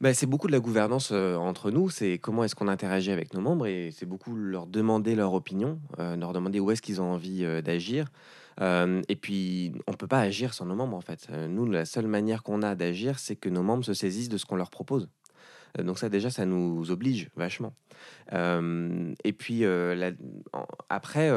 Ben, 0.00 0.14
c'est 0.14 0.26
beaucoup 0.26 0.46
de 0.46 0.52
la 0.52 0.60
gouvernance 0.60 1.10
entre 1.12 1.70
nous, 1.70 1.90
c'est 1.90 2.16
comment 2.16 2.42
est-ce 2.42 2.54
qu'on 2.54 2.68
interagit 2.68 3.10
avec 3.10 3.34
nos 3.34 3.42
membres 3.42 3.66
et 3.66 3.90
c'est 3.94 4.06
beaucoup 4.06 4.34
leur 4.34 4.66
demander 4.66 5.14
leur 5.14 5.34
opinion, 5.34 5.78
leur 5.98 6.32
demander 6.32 6.58
où 6.58 6.70
est-ce 6.70 6.80
qu'ils 6.80 7.02
ont 7.02 7.12
envie 7.12 7.44
d'agir. 7.62 8.06
Et 8.60 9.16
puis, 9.20 9.74
on 9.86 9.90
ne 9.92 9.96
peut 9.96 10.06
pas 10.06 10.20
agir 10.20 10.54
sans 10.54 10.64
nos 10.64 10.74
membres 10.74 10.96
en 10.96 11.02
fait. 11.02 11.28
Nous, 11.48 11.66
la 11.66 11.84
seule 11.84 12.06
manière 12.06 12.42
qu'on 12.42 12.62
a 12.62 12.74
d'agir, 12.74 13.18
c'est 13.18 13.36
que 13.36 13.50
nos 13.50 13.62
membres 13.62 13.84
se 13.84 13.92
saisissent 13.92 14.30
de 14.30 14.38
ce 14.38 14.46
qu'on 14.46 14.56
leur 14.56 14.70
propose. 14.70 15.10
Donc 15.78 15.98
ça 15.98 16.08
déjà, 16.08 16.30
ça 16.30 16.46
nous 16.46 16.90
oblige 16.90 17.28
vachement. 17.36 17.74
Et 18.32 19.32
puis 19.34 19.64
après, 20.88 21.30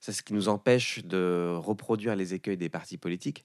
c'est 0.00 0.10
ce 0.10 0.24
qui 0.24 0.34
nous 0.34 0.48
empêche 0.48 1.04
de 1.04 1.54
reproduire 1.56 2.16
les 2.16 2.34
écueils 2.34 2.56
des 2.56 2.68
partis 2.68 2.98
politiques. 2.98 3.44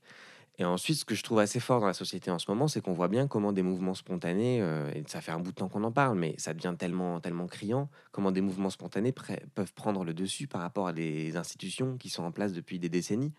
Et 0.59 0.65
ensuite, 0.65 0.97
ce 0.97 1.05
que 1.05 1.13
je 1.13 1.21
trouve 1.21 1.37
assez 1.37 1.59
fort 1.59 1.81
dans 1.81 1.85
la 1.87 1.93
société 1.93 2.31
en 2.31 2.39
ce 2.39 2.49
moment, 2.49 2.67
c'est 2.67 2.81
qu'on 2.81 2.93
voit 2.93 3.09
bien 3.09 3.27
comment 3.27 3.53
des 3.53 3.61
mouvements 3.61 3.93
spontanés, 3.93 4.59
euh, 4.59 4.91
et 4.91 5.03
ça 5.05 5.21
fait 5.21 5.31
un 5.31 5.39
bout 5.39 5.51
de 5.51 5.55
temps 5.55 5.69
qu'on 5.69 5.83
en 5.83 5.91
parle, 5.91 6.17
mais 6.17 6.33
ça 6.39 6.55
devient 6.55 6.73
tellement, 6.77 7.19
tellement 7.19 7.45
criant, 7.45 7.89
comment 8.11 8.31
des 8.31 8.41
mouvements 8.41 8.71
spontanés 8.71 9.11
peuvent 9.11 9.73
prendre 9.73 10.03
le 10.03 10.15
dessus 10.15 10.47
par 10.47 10.61
rapport 10.61 10.87
à 10.87 10.93
des 10.93 11.37
institutions 11.37 11.97
qui 11.97 12.09
sont 12.09 12.23
en 12.23 12.31
place 12.31 12.53
depuis 12.53 12.79
des 12.79 12.89
décennies. 12.89 13.33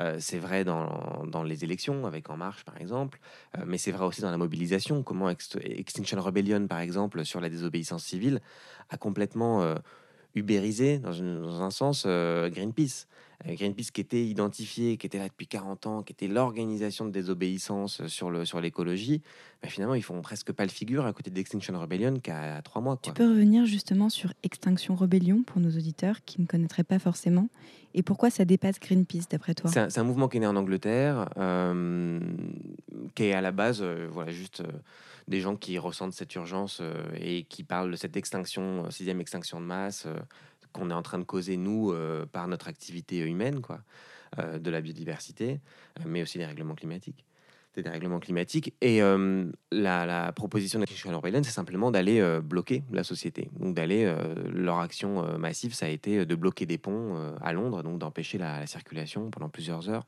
Euh, 0.00 0.16
c'est 0.18 0.38
vrai 0.38 0.64
dans, 0.64 1.26
dans 1.26 1.42
les 1.42 1.62
élections, 1.62 2.06
avec 2.06 2.30
En 2.30 2.38
Marche 2.38 2.64
par 2.64 2.80
exemple, 2.80 3.20
euh, 3.58 3.64
mais 3.66 3.76
c'est 3.76 3.92
vrai 3.92 4.06
aussi 4.06 4.22
dans 4.22 4.30
la 4.30 4.38
mobilisation, 4.38 5.02
comment 5.02 5.28
Ex- 5.28 5.58
Extinction 5.62 6.22
Rebellion 6.22 6.66
par 6.68 6.80
exemple, 6.80 7.26
sur 7.26 7.42
la 7.42 7.50
désobéissance 7.50 8.04
civile, 8.04 8.40
a 8.88 8.96
complètement 8.96 9.74
ubérisé, 10.34 10.98
dans, 10.98 11.62
un 11.62 11.70
sens, 11.70 12.06
Greenpeace. 12.06 13.06
Euh, 13.46 13.54
Greenpeace 13.54 13.90
qui 13.92 14.00
était 14.00 14.24
identifié, 14.24 14.96
qui 14.96 15.06
était 15.06 15.18
là 15.18 15.28
depuis 15.28 15.46
40 15.46 15.86
ans, 15.86 16.02
qui 16.02 16.12
était 16.12 16.28
l'organisation 16.28 17.04
de 17.04 17.10
désobéissance 17.10 18.06
sur 18.06 18.30
le 18.30 18.44
sur 18.44 18.60
l'écologie, 18.60 19.22
bah, 19.62 19.68
finalement 19.68 19.94
ils 19.94 20.02
font 20.02 20.20
presque 20.22 20.52
pas 20.52 20.64
le 20.64 20.70
figure 20.70 21.06
à 21.06 21.12
côté 21.12 21.30
d'Extinction 21.30 21.78
Rebellion 21.78 22.14
qui 22.20 22.30
a 22.30 22.60
trois 22.62 22.82
mois. 22.82 22.98
Tu 23.02 23.12
peux 23.12 23.28
revenir 23.28 23.66
justement 23.66 24.08
sur 24.08 24.32
Extinction 24.42 24.94
Rebellion 24.94 25.42
pour 25.42 25.60
nos 25.60 25.70
auditeurs 25.70 26.24
qui 26.24 26.40
ne 26.40 26.46
connaîtraient 26.46 26.84
pas 26.84 26.98
forcément 26.98 27.48
et 27.94 28.02
pourquoi 28.02 28.30
ça 28.30 28.44
dépasse 28.44 28.80
Greenpeace 28.80 29.28
d'après 29.30 29.54
toi? 29.54 29.70
C'est 29.70 29.80
un, 29.80 29.90
c'est 29.90 30.00
un 30.00 30.04
mouvement 30.04 30.28
qui 30.28 30.38
est 30.38 30.40
né 30.40 30.46
en 30.46 30.56
Angleterre, 30.56 31.28
euh, 31.36 32.20
qui 33.14 33.24
est 33.24 33.32
à 33.34 33.40
la 33.40 33.52
base, 33.52 33.80
euh, 33.82 34.08
voilà, 34.10 34.32
juste 34.32 34.60
euh, 34.60 34.72
des 35.28 35.40
gens 35.40 35.56
qui 35.56 35.78
ressentent 35.78 36.14
cette 36.14 36.34
urgence 36.34 36.78
euh, 36.80 36.94
et 37.20 37.44
qui 37.44 37.64
parlent 37.64 37.90
de 37.90 37.96
cette 37.96 38.16
extinction, 38.16 38.86
euh, 38.86 38.90
sixième 38.90 39.20
extinction 39.20 39.60
de 39.60 39.66
masse 39.66 40.04
euh, 40.06 40.16
qu'on 40.72 40.90
est 40.90 40.94
en 40.94 41.02
train 41.02 41.18
de 41.18 41.24
causer 41.24 41.56
nous 41.56 41.92
euh, 41.92 42.26
par 42.26 42.48
notre 42.48 42.68
activité 42.68 43.18
humaine, 43.18 43.60
quoi, 43.60 43.80
euh, 44.38 44.58
de 44.58 44.70
la 44.70 44.80
biodiversité, 44.80 45.60
euh, 46.00 46.04
mais 46.06 46.22
aussi 46.22 46.38
des 46.38 46.46
règlements 46.46 46.74
climatiques. 46.74 47.24
Des 47.74 47.82
dérèglements 47.82 48.20
climatiques. 48.20 48.74
Et 48.82 49.00
la, 49.70 50.32
proposition 50.36 50.78
d'Extinction 50.78 51.16
Rebellion, 51.16 51.42
c'est 51.42 51.52
simplement 51.52 51.90
d'aller 51.90 52.22
bloquer 52.44 52.84
la 52.92 53.02
société. 53.02 53.50
Donc 53.58 53.74
d'aller, 53.74 54.14
leur 54.52 54.80
action 54.80 55.38
massive, 55.38 55.72
ça 55.72 55.86
a 55.86 55.88
été 55.88 56.26
de 56.26 56.34
bloquer 56.34 56.66
des 56.66 56.76
ponts 56.76 57.34
à 57.40 57.54
Londres, 57.54 57.82
donc 57.82 57.98
d'empêcher 57.98 58.36
la, 58.36 58.60
la 58.60 58.66
circulation 58.66 59.30
pendant 59.30 59.48
plusieurs 59.48 59.88
heures 59.88 60.06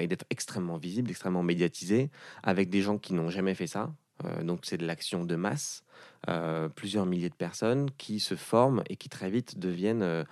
et 0.00 0.06
d'être 0.06 0.24
extrêmement 0.30 0.78
visible, 0.78 1.10
extrêmement 1.10 1.42
médiatisé, 1.42 2.08
avec 2.42 2.70
des 2.70 2.80
gens 2.80 2.96
qui 2.96 3.12
n'ont 3.12 3.28
jamais 3.28 3.54
fait 3.54 3.66
ça. 3.66 3.92
Euh, 4.24 4.42
donc 4.42 4.60
c'est 4.64 4.78
de 4.78 4.86
l'action 4.86 5.24
de 5.24 5.36
masse, 5.36 5.84
euh, 6.28 6.68
plusieurs 6.68 7.06
milliers 7.06 7.28
de 7.28 7.34
personnes 7.34 7.90
qui 7.98 8.20
se 8.20 8.34
forment 8.34 8.82
et 8.88 8.96
qui 8.96 9.08
très 9.08 9.30
vite 9.30 9.58
deviennent, 9.58 10.02
euh, 10.02 10.24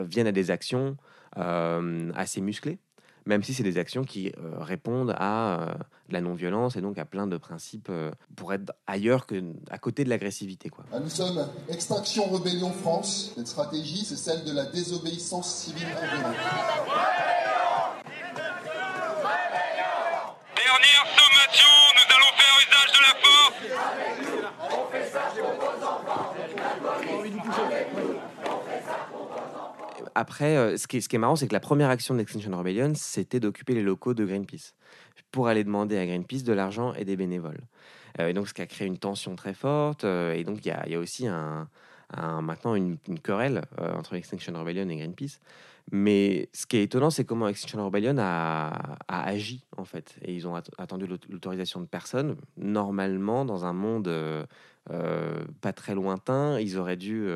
viennent 0.00 0.26
à 0.26 0.32
des 0.32 0.50
actions 0.50 0.96
assez 1.34 2.42
musclées, 2.42 2.78
même 3.24 3.42
si 3.42 3.54
c'est 3.54 3.62
des 3.62 3.78
actions 3.78 4.04
qui 4.04 4.34
répondent 4.58 5.14
à 5.16 5.76
la 6.10 6.20
non-violence 6.20 6.76
et 6.76 6.82
donc 6.82 6.98
à 6.98 7.06
plein 7.06 7.26
de 7.26 7.38
principes 7.38 7.90
pour 8.36 8.52
être 8.52 8.74
ailleurs 8.86 9.24
que 9.26 9.42
à 9.70 9.78
côté 9.78 10.04
de 10.04 10.10
l'agressivité. 10.10 10.68
Quoi. 10.68 10.84
Ah, 10.92 11.00
Nous 11.00 11.08
sommes 11.08 11.48
Extinction 11.70 12.24
Rebellion 12.24 12.70
France. 12.70 13.32
Cette 13.34 13.46
stratégie, 13.46 14.04
c'est 14.04 14.16
celle 14.16 14.44
de 14.44 14.52
la 14.52 14.66
désobéissance 14.66 15.54
civile 15.54 15.88
ordonnée. 15.94 16.36
Dernière 20.54 21.06
sommation, 21.16 21.72
nous 21.96 22.08
allons 22.14 22.32
faire 22.36 22.56
usage 22.60 22.92
de 22.92 23.00
la 23.00 23.14
force. 23.22 23.42
Après, 30.32 30.56
euh, 30.56 30.78
ce 30.78 30.86
qui 30.86 30.96
est, 30.96 31.00
ce 31.02 31.10
qui 31.10 31.16
est 31.16 31.18
marrant, 31.18 31.36
c'est 31.36 31.46
que 31.46 31.52
la 31.52 31.60
première 31.60 31.90
action 31.90 32.14
d'Extinction 32.14 32.56
Rebellion, 32.56 32.94
c'était 32.94 33.38
d'occuper 33.38 33.74
les 33.74 33.82
locaux 33.82 34.14
de 34.14 34.24
Greenpeace 34.24 34.72
pour 35.30 35.46
aller 35.46 35.62
demander 35.62 35.98
à 35.98 36.06
Greenpeace 36.06 36.42
de 36.42 36.54
l'argent 36.54 36.94
et 36.94 37.04
des 37.04 37.16
bénévoles. 37.16 37.60
Euh, 38.18 38.28
et 38.28 38.32
donc, 38.32 38.48
ce 38.48 38.54
qui 38.54 38.62
a 38.62 38.66
créé 38.66 38.88
une 38.88 38.96
tension 38.96 39.36
très 39.36 39.52
forte. 39.52 40.04
euh, 40.04 40.32
et 40.32 40.42
donc, 40.42 40.64
il 40.64 40.68
y 40.68 40.90
y 40.90 40.94
a 40.94 40.98
aussi 40.98 41.26
un, 41.26 41.68
maintenant 42.40 42.74
une, 42.74 42.96
une 43.08 43.20
querelle 43.20 43.60
entre 43.76 44.14
Extinction 44.14 44.54
Rebellion 44.58 44.88
et 44.88 44.96
Greenpeace. 44.96 45.38
Mais 45.90 46.48
ce 46.54 46.64
qui 46.64 46.78
est 46.78 46.84
étonnant, 46.84 47.10
c'est 47.10 47.26
comment 47.26 47.46
Extinction 47.46 47.84
Rebellion 47.84 48.16
a, 48.18 48.96
a 49.08 49.24
agi, 49.24 49.66
en 49.76 49.84
fait. 49.84 50.16
Et 50.22 50.34
ils 50.34 50.48
ont 50.48 50.56
at- 50.56 50.62
attendu 50.78 51.06
l'aut- 51.06 51.18
l'autorisation 51.28 51.78
de 51.82 51.86
personne. 51.86 52.36
Normalement, 52.56 53.44
dans 53.44 53.66
un 53.66 53.74
monde 53.74 54.10
pas 55.60 55.72
très 55.74 55.94
lointain, 55.94 56.58
ils 56.58 56.78
auraient 56.78 56.96
dû 56.96 57.28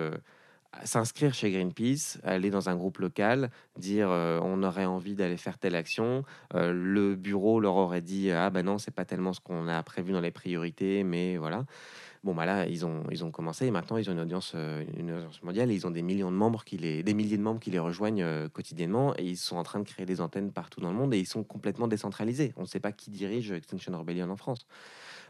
s'inscrire 0.84 1.34
chez 1.34 1.50
Greenpeace, 1.50 2.18
aller 2.24 2.50
dans 2.50 2.68
un 2.68 2.76
groupe 2.76 2.98
local, 2.98 3.50
dire 3.78 4.08
euh, 4.10 4.40
on 4.42 4.62
aurait 4.62 4.84
envie 4.84 5.14
d'aller 5.14 5.36
faire 5.36 5.58
telle 5.58 5.74
action. 5.74 6.24
Euh, 6.54 6.72
le 6.72 7.14
bureau 7.14 7.60
leur 7.60 7.76
aurait 7.76 8.00
dit 8.00 8.30
ah 8.30 8.50
ben 8.50 8.64
non, 8.64 8.78
c'est 8.78 8.94
pas 8.94 9.04
tellement 9.04 9.32
ce 9.32 9.40
qu'on 9.40 9.68
a 9.68 9.82
prévu 9.82 10.12
dans 10.12 10.20
les 10.20 10.30
priorités, 10.30 11.04
mais 11.04 11.36
voilà. 11.36 11.64
Bon, 12.26 12.34
bah 12.34 12.44
là, 12.44 12.66
ils 12.66 12.84
ont, 12.84 13.04
ils 13.12 13.24
ont 13.24 13.30
commencé 13.30 13.66
et 13.66 13.70
maintenant 13.70 13.98
ils 13.98 14.10
ont 14.10 14.12
une 14.12 14.18
audience, 14.18 14.54
euh, 14.56 14.82
une 14.98 15.12
audience 15.12 15.40
mondiale 15.44 15.70
et 15.70 15.74
ils 15.74 15.86
ont 15.86 15.92
des 15.92 16.02
millions 16.02 16.32
de 16.32 16.36
membres, 16.36 16.64
qui 16.64 16.76
les, 16.76 17.04
des 17.04 17.14
milliers 17.14 17.36
de 17.36 17.42
membres 17.42 17.60
qui 17.60 17.70
les 17.70 17.78
rejoignent 17.78 18.24
euh, 18.24 18.48
quotidiennement 18.48 19.14
et 19.16 19.24
ils 19.24 19.36
sont 19.36 19.56
en 19.56 19.62
train 19.62 19.78
de 19.78 19.84
créer 19.84 20.06
des 20.06 20.20
antennes 20.20 20.50
partout 20.50 20.80
dans 20.80 20.90
le 20.90 20.96
monde 20.96 21.14
et 21.14 21.20
ils 21.20 21.26
sont 21.26 21.44
complètement 21.44 21.86
décentralisés. 21.86 22.52
On 22.56 22.62
ne 22.62 22.66
sait 22.66 22.80
pas 22.80 22.90
qui 22.90 23.10
dirige 23.10 23.52
Extinction 23.52 23.96
Rebellion 23.96 24.28
en 24.28 24.34
France. 24.34 24.66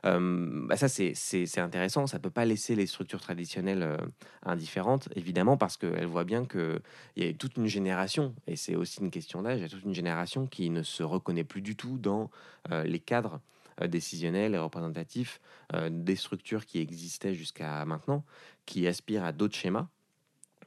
Euh, 0.06 0.66
bah 0.66 0.78
ça, 0.78 0.88
c'est- 0.88 1.58
intéressant. 1.58 2.06
Ça 2.06 2.18
peut 2.18 2.30
pas 2.30 2.46
laisser 2.46 2.74
les 2.74 2.86
structures 2.86 3.20
traditionnelles 3.20 3.98
indifférentes, 4.42 5.10
évidemment, 5.16 5.58
parce 5.58 5.76
qu'elles 5.76 6.06
voient 6.06 6.24
bien 6.24 6.46
qu'il 6.46 6.80
y 7.18 7.28
a 7.28 7.32
toute 7.34 7.58
une 7.58 7.66
génération, 7.66 8.34
et 8.46 8.56
c'est 8.56 8.74
aussi 8.74 9.00
une 9.02 9.10
question 9.10 9.42
d'âge, 9.42 9.58
il 9.58 9.62
y 9.62 9.66
a 9.66 9.68
toute 9.68 9.84
une 9.84 9.94
génération 9.94 10.46
qui 10.46 10.70
ne 10.70 10.82
se 10.82 11.02
reconnaît 11.02 11.44
plus 11.44 11.60
du 11.60 11.76
tout 11.76 11.98
dans 11.98 12.30
les 12.70 13.00
cadres 13.00 13.40
euh, 13.82 13.86
décisionnels 13.86 14.54
et 14.54 14.58
représentatifs 14.58 15.40
euh, 15.74 15.88
des 15.90 16.16
structures 16.16 16.64
qui 16.64 16.78
existaient 16.78 17.34
jusqu'à 17.34 17.84
maintenant, 17.84 18.24
qui 18.64 18.86
aspirent 18.86 19.24
à 19.24 19.32
d'autres 19.32 19.54
schémas 19.54 19.88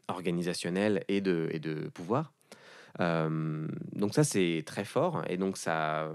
organisationnels 0.08 1.04
et 1.08 1.22
de, 1.22 1.50
et 1.52 1.60
de 1.60 1.90
pouvoir. 1.90 2.34
Euh, 3.00 3.68
donc 3.94 4.14
ça, 4.14 4.24
c'est 4.24 4.64
très 4.66 4.86
fort, 4.86 5.24
et 5.28 5.38
donc 5.38 5.58
ça 5.58 6.12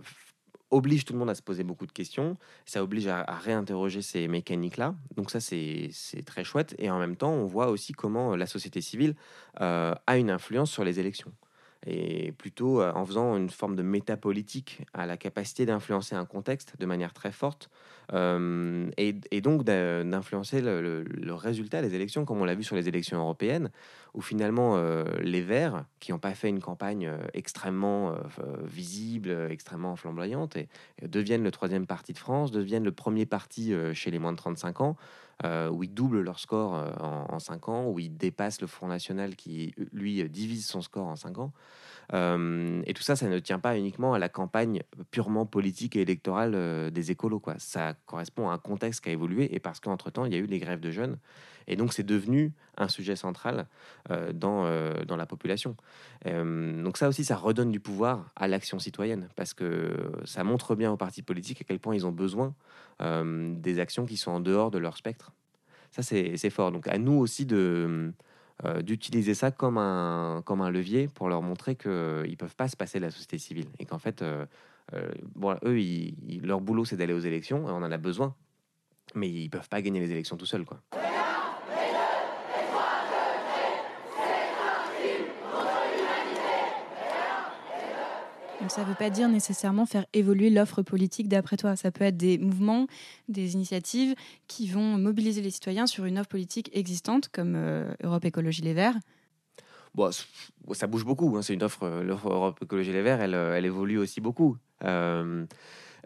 oblige 0.71 1.05
tout 1.05 1.13
le 1.13 1.21
monde 1.21 1.31
à 1.31 1.35
se 1.35 1.43
poser 1.43 1.63
beaucoup 1.63 1.87
de 1.87 1.93
questions, 1.93 2.37
ça 2.65 2.83
oblige 2.83 3.07
à, 3.07 3.23
réinterroger 3.25 4.03
ces 4.03 4.27
mécaniques-là. 4.27 4.97
Donc 5.17 5.31
ça, 5.31 5.39
c'est 5.39 5.91
très 6.27 6.43
chouette. 6.43 6.75
Et 6.79 6.91
en 6.91 6.99
même 6.99 7.15
temps, 7.15 7.31
on 7.31 7.47
voit 7.47 7.69
aussi 7.69 7.93
comment 7.93 8.35
la 8.35 8.47
société 8.47 8.81
civile 8.81 9.15
a 9.61 10.17
une 10.17 10.31
influence 10.31 10.73
sur 10.73 10.83
les 10.83 10.99
élections. 10.99 11.33
Et 11.87 12.33
plutôt 12.33 12.81
euh, 12.81 12.93
en 12.95 13.05
faisant 13.05 13.37
une 13.37 13.51
forme 13.51 13.77
de 13.77 13.83
métapolitique 13.83 14.83
à 14.95 15.07
la 15.07 15.17
capacité 15.17 15.67
d'influencer 15.67 16.15
un 16.15 16.25
contexte 16.25 16.75
de 16.79 16.87
manière 16.87 17.13
très 17.13 17.33
forte 17.33 17.69
euh, 18.13 18.91
et, 18.97 19.41
donc 19.41 19.65
d'influencer 19.65 20.61
le, 20.63 21.35
résultat 21.35 21.83
des 21.83 21.95
élections, 21.95 22.25
comme 22.25 22.41
on 22.41 22.45
l'a 22.45 22.55
vu 22.55 22.63
sur 22.63 22.77
les 22.77 22.89
élections 22.89 23.19
européennes, 23.19 23.71
où 24.15 24.23
finalement 24.23 24.77
euh, 24.77 25.05
les 25.21 25.43
Verts, 25.43 25.85
qui 26.01 26.13
n'ont 26.13 26.19
pas 26.19 26.35
fait 26.35 26.49
une 26.49 26.61
campagne 26.61 27.11
extrêmement 27.35 28.15
visible, 28.63 29.49
extrêmement 29.51 29.97
flamboyante, 29.97 30.57
et, 30.57 30.69
deviennent 31.03 31.43
le 31.43 31.51
troisième 31.51 31.87
parti 31.87 32.13
de 32.13 32.19
France, 32.19 32.51
deviennent 32.51 32.85
le 32.85 32.93
premier 32.93 33.27
parti 33.27 33.75
chez 33.93 34.11
les 34.11 34.19
moins 34.19 34.33
de 34.33 34.39
35 34.39 34.81
ans, 34.81 34.97
euh, 35.45 35.69
où 35.69 35.83
ils 35.83 35.93
doublent 35.93 36.21
leur 36.21 36.39
score 36.39 36.77
euh, 36.77 36.93
en, 37.01 37.35
en 37.35 37.39
5 37.39 37.69
ans, 37.69 37.87
où 37.89 37.99
ils 37.99 38.17
dépassent 38.17 38.61
le 38.61 38.67
Front 38.67 38.87
National 38.87 39.35
qui, 39.35 39.75
lui, 39.93 40.23
divise 40.29 40.67
son 40.67 40.81
score 40.81 41.07
en 41.07 41.17
5 41.17 41.39
ans. 41.39 41.53
Euh, 42.13 42.83
et 42.87 42.95
tout 42.95 43.03
ça, 43.03 43.17
ça 43.17 43.29
ne 43.29 43.39
tient 43.39 43.59
pas 43.59 43.77
uniquement 43.77 44.15
à 44.15 44.19
la 44.19 44.29
campagne 44.29 44.83
purement 45.11 45.47
politique 45.47 45.97
et 45.97 46.03
électorale 46.03 46.91
des 46.91 47.11
écolos. 47.11 47.41
Quoi. 47.41 47.55
Ça 47.59 47.95
correspond 48.07 48.51
à 48.51 48.55
un 48.55 48.59
contexte 48.59 49.03
qui 49.03 49.09
a 49.09 49.13
évolué 49.13 49.55
et 49.55 49.59
parce 49.59 49.81
qu'entre-temps, 49.81 50.25
il 50.25 50.33
y 50.33 50.37
a 50.37 50.39
eu 50.39 50.47
les 50.47 50.59
grèves 50.59 50.81
de 50.81 50.91
jeunes. 50.91 51.19
Et 51.67 51.77
donc, 51.77 51.93
c'est 51.93 52.03
devenu 52.03 52.53
un 52.77 52.89
sujet 52.89 53.17
central 53.17 53.67
euh, 54.11 54.33
dans, 54.33 54.65
euh, 54.67 55.05
dans 55.05 55.17
la 55.17 55.27
population. 55.27 55.77
Euh, 56.27 56.83
donc 56.83 56.97
ça 56.97 57.09
aussi, 57.09 57.25
ça 57.25 57.37
redonne 57.37 57.71
du 57.71 57.81
pouvoir 57.81 58.31
à 58.37 58.49
l'action 58.49 58.79
citoyenne 58.79 59.29
parce 59.37 59.55
que 59.55 59.95
ça 60.25 60.45
montre 60.45 60.75
bien 60.75 60.91
aux 60.93 60.97
partis 60.97 61.23
politiques 61.23 61.61
à 61.61 61.65
quel 61.65 61.79
point 61.79 61.95
ils 61.95 62.07
ont 62.07 62.13
besoin 62.13 62.55
des 63.01 63.81
actions 63.81 64.07
qui 64.07 64.17
sont 64.17 64.31
en 64.31 64.41
dehors 64.41 64.71
de 64.71 64.79
leur 64.79 64.97
spectre. 64.97 65.33
Ça, 65.91 66.03
c'est 66.03 66.51
fort. 66.51 66.71
Donc, 66.73 66.87
à 66.89 66.99
nous 66.99 67.15
aussi 67.19 67.45
de 67.47 68.13
d'utiliser 68.83 69.35
ça 69.35 69.51
comme 69.51 69.79
un, 69.79 70.41
comme 70.47 70.61
un 70.61 70.71
levier 70.71 71.09
pour 71.09 71.29
leur 71.29 71.43
montrer 71.43 71.75
qu'ils 71.75 71.91
ne 71.91 72.37
peuvent 72.37 72.55
pas 72.55 72.69
se 72.69 72.77
passer 72.77 72.99
de 73.01 73.05
la 73.05 73.11
société 73.11 73.37
civile 73.39 73.67
et 73.81 73.85
qu'en 73.85 73.99
fait, 73.99 74.23
eux, 74.23 74.47
ils- 75.81 76.41
leur 76.45 76.61
boulot, 76.61 76.85
c'est 76.85 76.97
d'aller 76.97 77.15
aux 77.15 77.19
élections 77.19 77.65
on 77.67 77.83
en 77.83 77.91
a 77.91 77.99
besoin, 77.99 78.35
mais 79.17 79.29
ils 79.29 79.49
peuvent 79.51 79.69
pas 79.69 79.83
gagner 79.83 79.99
les 80.01 80.13
élections 80.13 80.37
tout 80.37 80.47
seuls. 80.47 80.65
Quoi. 80.65 80.81
Ça 88.71 88.83
ne 88.83 88.87
veut 88.87 88.95
pas 88.95 89.11
dire 89.11 89.29
nécessairement 89.29 89.87
faire 89.87 90.07
évoluer 90.13 90.51
l'offre 90.51 90.83
politique 90.83 91.29
d'après 91.29 91.57
toi. 91.57 91.77
Ça 91.77 91.91
peut 91.91 92.05
être 92.05 92.17
des 92.17 92.39
mouvements, 92.39 92.87
des 93.29 93.55
initiatives 93.55 94.15
qui 94.49 94.69
vont 94.69 94.99
mobiliser 94.99 95.43
les 95.43 95.51
citoyens 95.51 95.87
sur 95.87 96.05
une 96.05 96.19
offre 96.19 96.29
politique 96.29 96.71
existante, 96.73 97.29
comme 97.29 97.55
euh, 97.57 97.93
Europe 98.03 98.25
Écologie 98.25 98.63
Les 98.63 98.75
Verts. 98.75 98.97
Bon, 99.95 100.11
ça 100.73 100.87
bouge 100.87 101.05
beaucoup. 101.05 101.37
hein. 101.37 101.43
C'est 101.43 101.55
une 101.55 101.63
offre, 101.63 101.85
euh, 101.85 102.03
l'offre 102.03 102.29
Europe 102.29 102.59
Écologie 102.63 102.93
Les 102.93 103.03
Verts, 103.03 103.21
elle, 103.21 103.35
euh, 103.35 103.61
évolue 103.61 103.99
aussi 103.99 104.21
beaucoup. 104.21 104.57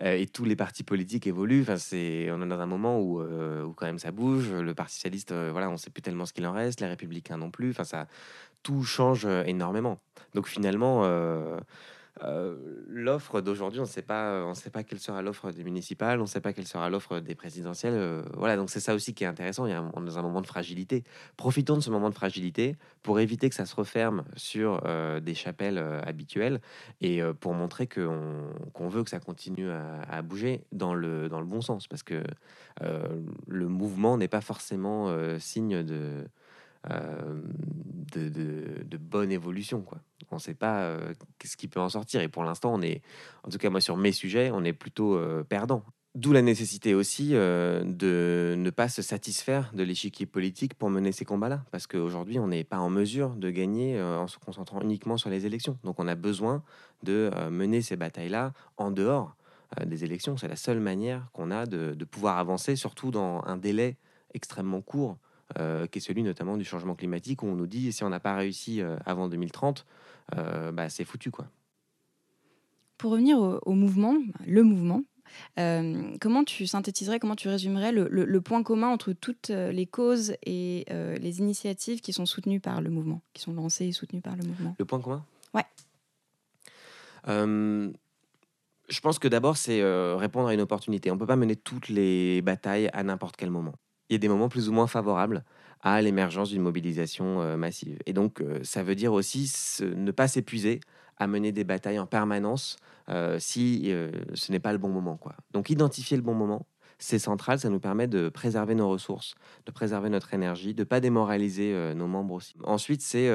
Et 0.00 0.26
tous 0.26 0.44
les 0.44 0.54
partis 0.54 0.84
politiques 0.84 1.26
évoluent. 1.26 1.64
On 1.68 1.72
est 1.72 2.46
dans 2.46 2.60
un 2.60 2.66
moment 2.66 3.00
où, 3.00 3.20
quand 3.74 3.86
même 3.86 3.98
ça 3.98 4.12
bouge. 4.12 4.52
Le 4.52 4.72
Parti 4.72 4.94
socialiste, 4.94 5.32
on 5.32 5.72
ne 5.72 5.76
sait 5.76 5.90
plus 5.90 6.02
tellement 6.02 6.24
ce 6.24 6.32
qu'il 6.32 6.46
en 6.46 6.52
reste. 6.52 6.80
Les 6.80 6.86
Républicains 6.86 7.36
non 7.36 7.50
plus. 7.50 7.74
Tout 8.62 8.84
change 8.84 9.26
énormément. 9.46 9.98
Donc 10.34 10.46
finalement, 10.46 11.02
euh, 12.24 12.56
l'offre 12.88 13.40
d'aujourd'hui, 13.40 13.80
on 13.80 13.84
ne 13.84 13.88
sait 13.88 14.02
pas, 14.02 14.54
quelle 14.86 14.98
sera 14.98 15.22
l'offre 15.22 15.50
des 15.50 15.64
municipales, 15.64 16.18
on 16.18 16.22
ne 16.22 16.28
sait 16.28 16.40
pas 16.40 16.52
quelle 16.52 16.66
sera 16.66 16.88
l'offre 16.90 17.20
des 17.20 17.34
présidentielles. 17.34 17.94
euh, 17.94 18.22
voilà, 18.34 18.56
donc 18.56 18.70
c'est 18.70 18.80
ça 18.80 18.94
aussi 18.94 19.14
qui 19.14 19.24
est 19.24 19.26
intéressant. 19.26 19.64
On 19.64 20.02
est 20.02 20.06
dans 20.06 20.18
un 20.18 20.22
moment 20.22 20.40
de 20.40 20.46
fragilité. 20.46 21.04
Profitons 21.36 21.76
de 21.76 21.80
ce 21.82 21.90
moment 21.90 22.10
de 22.10 22.14
fragilité 22.14 22.76
pour 23.02 23.20
éviter 23.20 23.48
que 23.48 23.54
ça 23.54 23.66
se 23.66 23.74
referme 23.74 24.24
sur 24.36 24.80
euh, 24.84 25.20
des 25.20 25.34
chapelles 25.34 25.78
habituelles 26.04 26.60
et 27.00 27.20
pour 27.40 27.54
montrer 27.54 27.86
qu'on 27.86 28.88
veut 28.88 29.04
que 29.04 29.10
ça 29.10 29.20
continue 29.20 29.70
à, 29.70 30.22
bouger 30.22 30.64
dans 30.72 30.94
le, 30.94 31.28
bon 31.44 31.60
sens, 31.60 31.86
parce 31.86 32.02
que 32.02 32.22
le 32.80 33.68
mouvement 33.68 34.16
n'est 34.16 34.28
pas 34.28 34.40
forcément 34.40 35.12
signe 35.38 35.82
de, 35.82 36.26
de, 36.88 38.28
de- 38.84 38.96
bonne 38.96 39.32
évolution. 39.32 39.80
Quoi. 39.82 39.98
On 40.30 40.36
ne 40.36 40.40
sait 40.40 40.54
pas 40.54 40.82
euh, 40.82 41.14
qu'est-ce 41.38 41.56
qui 41.56 41.68
peut 41.68 41.80
en 41.80 41.88
sortir. 41.88 42.20
Et 42.20 42.28
pour 42.28 42.44
l'instant, 42.44 42.74
on 42.74 42.82
est, 42.82 43.02
en 43.42 43.48
tout 43.48 43.58
cas 43.58 43.70
moi 43.70 43.80
sur 43.80 43.96
mes 43.96 44.12
sujets, 44.12 44.50
on 44.52 44.64
est 44.64 44.72
plutôt 44.72 45.16
euh, 45.16 45.42
perdant. 45.44 45.82
D'où 46.14 46.32
la 46.32 46.42
nécessité 46.42 46.94
aussi 46.94 47.30
euh, 47.34 47.84
de 47.84 48.54
ne 48.56 48.70
pas 48.70 48.88
se 48.88 49.02
satisfaire 49.02 49.70
de 49.74 49.82
l'échiquier 49.82 50.26
politique 50.26 50.74
pour 50.74 50.90
mener 50.90 51.12
ces 51.12 51.24
combats-là. 51.24 51.64
Parce 51.70 51.86
qu'aujourd'hui, 51.86 52.38
on 52.38 52.48
n'est 52.48 52.64
pas 52.64 52.78
en 52.78 52.90
mesure 52.90 53.36
de 53.36 53.50
gagner 53.50 53.98
euh, 53.98 54.18
en 54.18 54.26
se 54.26 54.38
concentrant 54.38 54.80
uniquement 54.80 55.16
sur 55.16 55.30
les 55.30 55.46
élections. 55.46 55.78
Donc 55.84 56.00
on 56.00 56.08
a 56.08 56.14
besoin 56.14 56.62
de 57.02 57.30
euh, 57.34 57.50
mener 57.50 57.82
ces 57.82 57.96
batailles-là 57.96 58.52
en 58.78 58.90
dehors 58.90 59.36
euh, 59.78 59.84
des 59.84 60.04
élections. 60.04 60.36
C'est 60.36 60.48
la 60.48 60.56
seule 60.56 60.80
manière 60.80 61.28
qu'on 61.32 61.50
a 61.50 61.66
de 61.66 62.04
pouvoir 62.04 62.38
avancer, 62.38 62.74
surtout 62.74 63.10
dans 63.10 63.42
un 63.46 63.56
délai 63.56 63.96
extrêmement 64.34 64.80
court, 64.80 65.18
euh, 65.58 65.86
qui 65.86 65.98
est 65.98 66.00
celui 66.02 66.22
notamment 66.22 66.56
du 66.56 66.64
changement 66.64 66.94
climatique, 66.94 67.42
où 67.42 67.46
on 67.46 67.54
nous 67.54 67.66
dit 67.66 67.92
si 67.92 68.04
on 68.04 68.08
n'a 68.10 68.20
pas 68.20 68.34
réussi 68.36 68.80
euh, 68.82 68.96
avant 69.06 69.28
2030, 69.28 69.86
euh, 70.36 70.72
bah, 70.72 70.88
c'est 70.90 71.04
foutu. 71.04 71.30
quoi. 71.30 71.46
Pour 72.98 73.12
revenir 73.12 73.38
au, 73.38 73.58
au 73.64 73.72
mouvement, 73.74 74.16
le 74.46 74.62
mouvement, 74.62 75.02
euh, 75.58 76.16
comment 76.20 76.42
tu 76.44 76.66
synthétiserais, 76.66 77.18
comment 77.20 77.36
tu 77.36 77.48
résumerais 77.48 77.92
le, 77.92 78.08
le- 78.10 78.24
le 78.24 78.40
point 78.40 78.62
commun 78.62 78.88
entre 78.88 79.12
toutes 79.12 79.50
les 79.50 79.86
causes 79.86 80.34
et 80.44 80.84
euh, 80.90 81.14
les 81.16 81.38
initiatives 81.38 82.00
qui 82.00 82.12
sont 82.12 82.26
soutenues 82.26 82.60
par 82.60 82.80
le 82.80 82.90
mouvement, 82.90 83.22
qui 83.34 83.42
sont 83.42 83.52
lancées 83.52 83.86
et 83.86 83.92
soutenues 83.92 84.20
par 84.22 84.36
le 84.36 84.44
mouvement? 84.44 84.74
Le 84.78 84.84
point 84.84 85.00
commun? 85.00 85.24
Ouais. 85.54 85.64
Euh, 87.28 87.92
je 88.88 89.00
pense 89.00 89.18
que 89.18 89.28
d'abord, 89.28 89.56
c'est 89.56 89.82
répondre 90.16 90.48
à 90.48 90.54
une 90.54 90.60
opportunité. 90.62 91.10
On 91.10 91.14
ne 91.14 91.20
peut 91.20 91.26
pas 91.26 91.36
mener 91.36 91.56
toutes 91.56 91.88
les 91.88 92.40
batailles 92.42 92.88
à 92.92 93.02
n'importe 93.02 93.36
quel 93.36 93.50
moment. 93.50 93.74
Il 94.08 94.14
y 94.14 94.16
a 94.16 94.18
des 94.18 94.28
moments 94.28 94.48
plus 94.48 94.68
ou 94.68 94.72
moins 94.72 94.86
favorables 94.86 95.44
à 95.80 96.02
l'émergence 96.02 96.50
d'une 96.50 96.62
mobilisation 96.62 97.40
euh, 97.40 97.56
massive. 97.56 97.98
Et 98.06 98.12
donc, 98.12 98.40
euh, 98.40 98.60
ça 98.62 98.82
veut 98.82 98.94
dire 98.94 99.12
aussi 99.12 99.50
ne 99.80 100.10
pas 100.10 100.28
s'épuiser 100.28 100.80
à 101.16 101.26
mener 101.26 101.52
des 101.52 101.64
batailles 101.64 101.98
en 101.98 102.06
permanence 102.06 102.76
euh, 103.08 103.38
si 103.38 103.92
ce 104.34 104.52
n'est 104.52 104.60
pas 104.60 104.72
le 104.72 104.78
bon 104.78 104.88
moment. 104.88 105.16
Quoi. 105.16 105.34
Donc, 105.52 105.70
identifier 105.70 106.16
le 106.16 106.22
bon 106.22 106.34
moment, 106.34 106.66
c'est 106.98 107.18
central. 107.18 107.58
Ça 107.58 107.70
nous 107.70 107.80
permet 107.80 108.06
de 108.06 108.28
préserver 108.28 108.74
nos 108.74 108.88
ressources, 108.88 109.34
de 109.66 109.72
préserver 109.72 110.10
notre 110.10 110.34
énergie, 110.34 110.74
de 110.74 110.82
ne 110.82 110.84
pas 110.84 111.00
démoraliser 111.00 111.94
nos 111.94 112.06
membres 112.06 112.34
aussi. 112.34 112.54
Ensuite, 112.64 113.02
c'est 113.02 113.28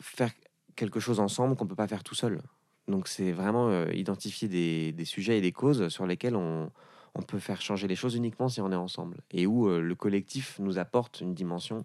faire 0.00 0.30
quelque 0.76 1.00
chose 1.00 1.20
ensemble 1.20 1.56
qu'on 1.56 1.64
ne 1.64 1.70
peut 1.70 1.76
pas 1.76 1.88
faire 1.88 2.04
tout 2.04 2.14
seul. 2.14 2.42
Donc 2.88 3.08
c'est 3.08 3.32
vraiment 3.32 3.86
identifier 3.86 4.48
des 4.48 5.04
sujets 5.04 5.38
et 5.38 5.40
des 5.40 5.52
causes 5.52 5.88
sur 5.88 6.06
lesquels 6.06 6.36
on, 6.36 6.70
on 7.14 7.22
peut 7.22 7.38
faire 7.38 7.60
changer 7.60 7.88
les 7.88 7.96
choses 7.96 8.14
uniquement 8.14 8.48
si 8.48 8.60
on 8.60 8.72
est 8.72 8.76
ensemble 8.76 9.18
et 9.30 9.46
où 9.46 9.68
euh, 9.68 9.80
le 9.80 9.94
collectif 9.94 10.58
nous 10.58 10.78
apporte 10.78 11.20
une 11.20 11.34
dimension 11.34 11.84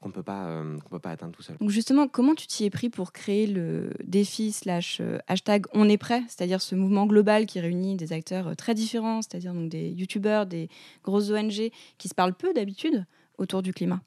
qu'on 0.00 0.10
peut 0.10 0.22
pas 0.22 0.46
euh, 0.46 0.78
qu'on 0.78 0.90
peut 0.90 0.98
pas 0.98 1.10
atteindre 1.10 1.32
tout 1.32 1.42
seul. 1.42 1.56
Donc 1.58 1.70
justement, 1.70 2.06
comment 2.06 2.34
tu 2.34 2.46
t'y 2.46 2.64
es 2.64 2.70
pris 2.70 2.88
pour 2.88 3.12
créer 3.12 3.46
le 3.46 3.92
défi 4.04 4.52
slash 4.52 5.00
euh, 5.00 5.18
hashtag 5.26 5.66
On 5.72 5.88
est 5.88 5.98
prêt, 5.98 6.22
c'est-à-dire 6.28 6.62
ce 6.62 6.74
mouvement 6.74 7.06
global 7.06 7.46
qui 7.46 7.58
réunit 7.60 7.96
des 7.96 8.12
acteurs 8.12 8.54
très 8.56 8.74
différents, 8.74 9.22
c'est-à-dire 9.22 9.54
donc 9.54 9.68
des 9.68 9.90
youtubeurs, 9.90 10.46
des 10.46 10.68
grosses 11.02 11.30
ONG 11.30 11.70
qui 11.98 12.08
se 12.08 12.14
parlent 12.14 12.34
peu 12.34 12.52
d'habitude 12.52 13.04
autour 13.38 13.62
du 13.62 13.72
climat? 13.72 14.02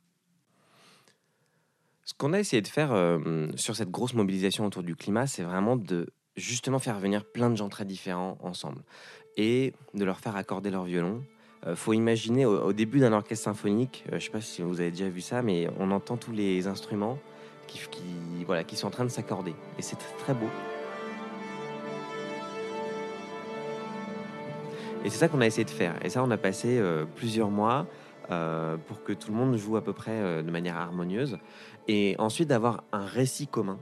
Ce 2.03 2.13
qu'on 2.13 2.33
a 2.33 2.39
essayé 2.39 2.61
de 2.61 2.67
faire 2.67 2.91
euh, 2.91 3.47
sur 3.55 3.75
cette 3.75 3.91
grosse 3.91 4.13
mobilisation 4.13 4.65
autour 4.65 4.83
du 4.83 4.95
climat, 4.95 5.27
c'est 5.27 5.43
vraiment 5.43 5.75
de 5.75 6.07
justement 6.35 6.79
faire 6.79 6.99
venir 6.99 7.25
plein 7.25 7.49
de 7.49 7.55
gens 7.55 7.69
très 7.69 7.85
différents 7.85 8.37
ensemble 8.41 8.81
et 9.38 9.73
de 9.93 10.05
leur 10.05 10.19
faire 10.19 10.35
accorder 10.35 10.69
leur 10.69 10.83
violon. 10.83 11.23
Euh, 11.67 11.75
faut 11.75 11.93
imaginer 11.93 12.45
au, 12.45 12.73
début 12.73 13.00
d'un 13.00 13.13
orchestre 13.13 13.45
symphonique, 13.45 14.03
euh, 14.11 14.19
je 14.19 14.25
sais 14.25 14.31
pas 14.31 14.41
si 14.41 14.61
vous 14.63 14.81
avez 14.81 14.89
déjà 14.89 15.09
vu 15.09 15.21
ça, 15.21 15.41
mais 15.41 15.69
on 15.79 15.91
entend 15.91 16.17
tous 16.17 16.32
les 16.32 16.67
instruments 16.67 17.19
qui, 17.67 17.79
voilà, 18.45 18.63
qui 18.63 18.75
sont 18.75 18.88
en 18.88 18.91
train 18.91 19.06
de 19.06 19.10
s'accorder. 19.10 19.53
Et 19.77 19.82
c'est 19.82 19.95
tr- 19.95 20.17
très 20.17 20.34
beau. 20.34 20.47
Et 25.06 25.10
c'est 25.10 25.17
ça 25.17 25.27
qu'on 25.27 25.41
a 25.41 25.45
essayé 25.45 25.63
de 25.63 25.69
faire. 25.69 25.95
Et 26.03 26.10
ça, 26.10 26.23
on 26.23 26.32
a 26.32 26.38
passé 26.38 26.79
euh, 26.79 27.06
plusieurs 27.15 27.49
mois 27.49 27.86
euh, 28.32 28.77
pour 28.88 29.03
que 29.03 29.13
tout 29.13 29.32
le 29.32 29.38
monde 29.38 29.56
joue 29.56 29.77
à 29.77 29.84
peu 29.84 29.93
près 29.93 30.43
de 30.43 30.51
manière 30.51 30.77
harmonieuse. 30.77 31.38
Et 31.88 32.15
ensuite 32.17 32.49
d'avoir 32.49 32.84
un 32.91 33.06
récit 33.06 33.47
commun, 33.47 33.79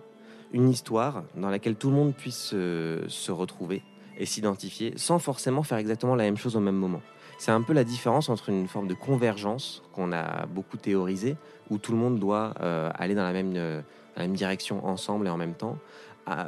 une 0.52 0.69
histoire 0.69 1.24
dans 1.36 1.50
laquelle 1.50 1.76
tout 1.76 1.89
le 1.89 1.95
monde 1.95 2.13
puisse 2.13 2.50
se 2.50 3.32
retrouver 3.32 3.84
et 4.19 4.25
s'identifier 4.25 4.93
sans 4.97 5.17
forcément 5.17 5.63
faire 5.63 5.77
exactement 5.77 6.15
la 6.15 6.25
même 6.25 6.38
chose 6.38 6.55
au 6.55 6.60
même 6.60 6.75
moment. 6.75 7.01
C'est 7.39 7.51
un 7.51 7.62
peu 7.62 7.71
la 7.71 7.86
différence 7.86 8.27
entre 8.27 8.49
une 8.49 8.67
forme 8.67 8.88
de 8.88 8.93
convergence 8.93 9.82
qu'on 9.93 10.12
a 10.12 10.45
beaucoup 10.45 10.75
théorisée, 10.75 11.38
où 11.69 11.77
tout 11.77 11.93
le 11.93 11.97
monde 11.97 12.19
doit 12.19 12.53
euh, 12.60 12.91
aller 12.95 13.15
dans 13.15 13.23
la 13.23 13.32
même, 13.32 13.53
euh, 13.55 13.82
la 14.17 14.23
même 14.23 14.36
direction 14.36 14.86
ensemble 14.86 15.27
et 15.27 15.29
en 15.29 15.38
même 15.38 15.55
temps, 15.55 15.77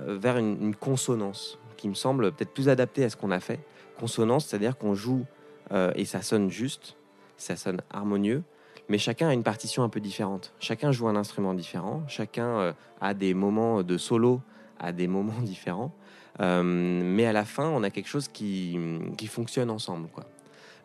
vers 0.05 0.37
une, 0.37 0.75
consonance 0.75 1.57
qui 1.75 1.89
me 1.89 1.95
semble 1.95 2.31
peut-être 2.33 2.53
plus 2.53 2.69
adaptée 2.69 3.03
à 3.03 3.09
ce 3.09 3.17
qu'on 3.17 3.31
a 3.31 3.39
fait. 3.39 3.59
Consonance, 3.99 4.45
c'est-à-dire 4.45 4.77
qu'on 4.77 4.93
joue 4.93 5.25
euh, 5.71 5.91
et 5.95 6.05
ça 6.05 6.21
sonne 6.21 6.51
juste, 6.51 6.97
ça 7.35 7.55
sonne 7.55 7.81
harmonieux, 7.89 8.43
mais 8.89 8.99
chacun 8.99 9.29
a 9.29 9.33
une 9.33 9.41
partition 9.41 9.81
un 9.81 9.89
peu 9.89 9.99
différente. 9.99 10.53
Chacun 10.59 10.91
joue 10.91 11.07
un 11.07 11.15
instrument 11.15 11.55
différent, 11.55 12.03
chacun 12.07 12.75
a 12.99 13.13
des 13.15 13.33
moments 13.33 13.81
de 13.81 13.97
solo 13.97 14.41
à 14.77 14.91
des 14.91 15.07
moments 15.07 15.39
différents. 15.41 15.91
Euh, 16.39 16.63
mais 16.63 17.25
à 17.25 17.33
la 17.33 17.45
fin, 17.45 17.67
on 17.67 17.83
a 17.83 17.89
quelque 17.89 18.07
chose 18.07 18.27
qui, 18.27 18.79
qui 19.17 19.27
fonctionne 19.27 19.69
ensemble. 19.69 20.07
Quoi. 20.09 20.25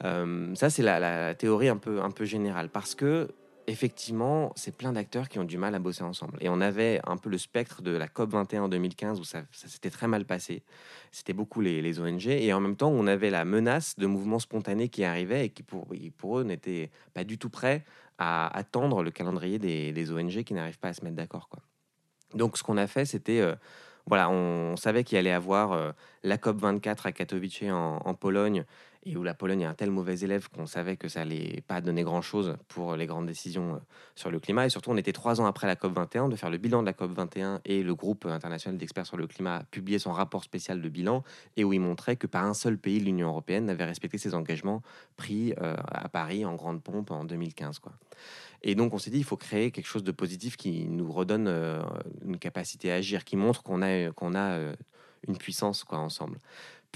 Euh, 0.05 0.55
ça, 0.55 0.71
c'est 0.71 0.83
la, 0.83 1.35
théorie 1.35 1.69
un 1.69 1.77
peu, 1.77 2.03
un 2.03 2.11
peu 2.11 2.25
générale. 2.25 2.69
Parce 2.69 2.95
que, 2.95 3.29
effectivement, 3.67 4.53
c'est 4.57 4.77
plein 4.77 4.93
d'acteurs 4.93 5.29
qui 5.29 5.39
ont 5.39 5.45
du 5.45 5.59
mal 5.59 5.75
à 5.75 5.79
bosser 5.79 6.03
ensemble. 6.03 6.39
Et 6.41 6.49
on 6.49 6.61
avait 6.61 7.01
un 7.07 7.17
peu 7.17 7.31
le 7.31 7.39
spectre 7.39 7.83
de 7.83 7.93
la 7.93 8.07
COP21 8.07 8.61
en 8.61 8.69
2015 8.69 9.21
où 9.21 9.25
ça, 9.25 9.43
ça 9.53 9.69
s'était 9.69 9.91
très 9.91 10.09
mal 10.09 10.25
passé. 10.25 10.63
C'était 11.11 11.33
beaucoup 11.33 11.61
les, 11.61 12.01
ONG. 12.01 12.27
Et 12.27 12.53
en 12.53 12.61
même 12.61 12.77
temps, 12.77 12.91
on 12.91 13.07
avait 13.07 13.31
la 13.31 13.45
menace 13.45 13.97
de 13.97 14.07
mouvements 14.07 14.39
spontanés 14.39 14.89
qui 14.89 15.05
arrivaient 15.05 15.47
et 15.47 15.51
qui, 15.51 15.63
pour, 15.63 15.87
pour 16.17 16.39
eux, 16.39 16.45
n'étaient 16.45 16.91
pas 17.15 17.25
du 17.25 17.39
tout 17.39 17.51
prêts 17.51 17.85
à 18.19 18.47
attendre 18.57 19.03
le 19.03 19.11
calendrier 19.11 19.59
des, 19.59 20.11
ONG 20.11 20.43
qui 20.43 20.55
n'arrivent 20.55 20.79
pas 20.79 20.89
à 20.89 20.93
se 20.93 21.05
mettre 21.05 21.17
d'accord. 21.17 21.49
Donc, 22.35 22.59
ce 22.59 22.63
qu'on 22.63 22.77
a 22.77 22.87
fait, 22.87 23.05
c'était. 23.05 23.41
euh, 23.41 23.55
voilà, 24.07 24.31
on, 24.31 24.77
savait 24.77 25.05
qu'il 25.05 25.19
allait 25.19 25.33
avoir 25.33 25.73
euh, 25.73 25.91
la 26.23 26.39
COP 26.39 26.61
24 26.61 27.07
à 27.07 27.13
Katowice 27.13 27.63
en, 27.71 28.15
Pologne, 28.15 28.65
et 29.05 29.17
où 29.17 29.23
la 29.23 29.35
Pologne 29.35 29.63
est 29.63 29.67
un 29.67 29.75
tel 29.75 29.91
mauvais 29.91 30.21
élève 30.21 30.49
qu'on 30.49 30.67
savait 30.67 30.97
que 30.97 31.09
ça 31.09 31.23
allait 31.23 31.63
pas 31.67 31.81
donner 31.81 32.03
grand-chose 32.03 32.57
pour 32.69 32.97
les 32.97 33.07
grandes 33.07 33.27
décisions 33.27 33.75
euh, 33.75 33.79
sur 34.15 34.31
le 34.31 34.39
climat. 34.39 34.67
Et 34.67 34.69
surtout, 34.69 34.91
on 34.91 34.97
était 34.97 35.13
trois 35.13 35.41
ans 35.41 35.47
après 35.47 35.67
la 35.67 35.75
COP 35.75 35.93
21, 35.93 36.29
de 36.29 36.37
faire 36.37 36.51
le 36.51 36.59
bilan 36.59 36.83
de 36.83 36.87
la 36.87 36.93
COP 36.93 37.13
21, 37.13 37.61
et 37.65 37.83
le 37.83 37.95
groupe 37.95 38.27
international 38.27 38.79
d'experts 38.79 39.07
sur 39.07 39.17
le 39.17 39.27
climat 39.27 39.57
a 39.57 39.65
publié 39.65 39.99
son 39.99 40.13
rapport 40.13 40.45
spécial 40.45 40.81
de 40.81 40.89
bilan, 40.89 41.25
et 41.57 41.65
où 41.65 41.73
il 41.73 41.81
montrait 41.81 42.17
que 42.17 42.29
pas 42.29 42.43
un 42.43 42.55
seul 42.55 42.79
pays 42.79 43.01
de 43.01 43.05
l'Union 43.05 43.29
européenne 43.29 43.65
n'avait 43.65 43.85
respecté 43.85 44.19
ses 44.19 44.35
engagements 44.35 44.83
pris 45.17 45.53
euh, 45.61 45.77
à 45.89 46.09
Paris 46.09 46.45
en 46.45 46.55
grande 46.55 46.83
pompe 46.83 47.11
en 47.11 47.25
2015. 47.25 47.81
Quoi. 47.81 47.93
Et 48.63 48.75
donc, 48.75 48.95
on 48.95 48.99
s'est 48.99 49.11
dit, 49.11 49.19
il 49.19 49.25
faut 49.25 49.37
créer 49.37 49.71
quelque 49.71 49.87
chose 49.87 50.05
de 50.05 50.13
positif 50.13 50.57
qui 50.57 50.87
nous 50.87 51.11
redonne 51.11 51.47
euh, 51.49 51.83
une 52.25 52.39
capacité 52.39 52.91
à 52.91 52.97
agir, 52.97 53.25
qui 53.25 53.37
montre 53.37 53.63
qu'on 53.63 53.83
a, 53.83 54.11
qu'on 54.13 54.35
a 54.35 54.53
euh, 54.53 54.75
une 55.29 55.37
puissance 55.37 55.85
quoi, 55.85 55.99
ensemble. 55.99 56.39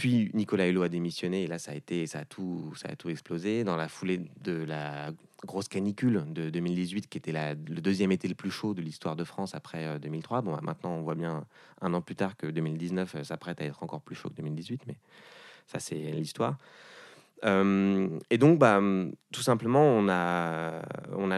Puis 0.01 0.31
Nicolas 0.33 0.67
Hulot 0.69 0.85
a 0.85 0.89
démissionné 0.89 1.43
et 1.43 1.47
là 1.47 1.59
ça 1.59 1.73
a 1.73 1.75
été 1.75 2.07
ça 2.07 2.21
a 2.21 2.25
tout 2.25 2.73
ça 2.75 2.89
a 2.89 2.97
tout 2.97 3.11
explosé 3.11 3.65
dans 3.65 3.77
la 3.77 3.87
foulée 3.87 4.23
de 4.41 4.53
la 4.53 5.13
grosse 5.45 5.69
canicule 5.69 6.25
de 6.33 6.49
2018 6.49 7.09
qui 7.09 7.19
était 7.19 7.33
le 7.33 7.81
deuxième 7.83 8.11
été 8.11 8.27
le 8.27 8.35
plus 8.35 8.51
chaud 8.51 8.73
de 8.73 8.81
l'histoire 8.81 9.15
de 9.15 9.25
France 9.25 9.55
après 9.55 9.85
euh, 9.85 9.99
2003. 9.99 10.41
Bon, 10.43 10.53
bah, 10.53 10.61
maintenant 10.63 10.93
on 10.93 11.03
voit 11.03 11.17
bien 11.17 11.45
un 11.83 11.93
an 11.93 12.01
plus 12.01 12.15
tard 12.15 12.37
que 12.37 12.47
2019 12.47 13.15
euh, 13.15 13.25
s'apprête 13.25 13.61
à 13.61 13.65
être 13.65 13.83
encore 13.83 14.01
plus 14.01 14.15
chaud 14.15 14.31
que 14.31 14.37
2018, 14.37 14.85
mais 14.87 14.97
ça 15.67 15.81
c'est 15.81 15.99
l'histoire. 16.13 16.57
Et 17.43 18.39
donc, 18.39 18.59
bah, 18.59 18.81
tout 19.33 19.43
simplement, 19.43 19.83
on 19.83 20.09
a, 20.09 20.83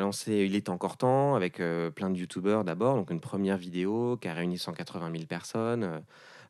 lancé 0.00 0.44
Il 0.46 0.56
est 0.56 0.68
encore 0.68 0.96
temps 0.96 1.34
avec 1.34 1.62
plein 1.94 2.10
de 2.10 2.16
youtubeurs 2.16 2.64
d'abord. 2.64 2.96
Donc, 2.96 3.10
une 3.10 3.20
première 3.20 3.56
vidéo 3.56 4.16
qui 4.20 4.28
a 4.28 4.34
réuni 4.34 4.58
180 4.58 5.10
000 5.12 5.26
personnes 5.26 6.02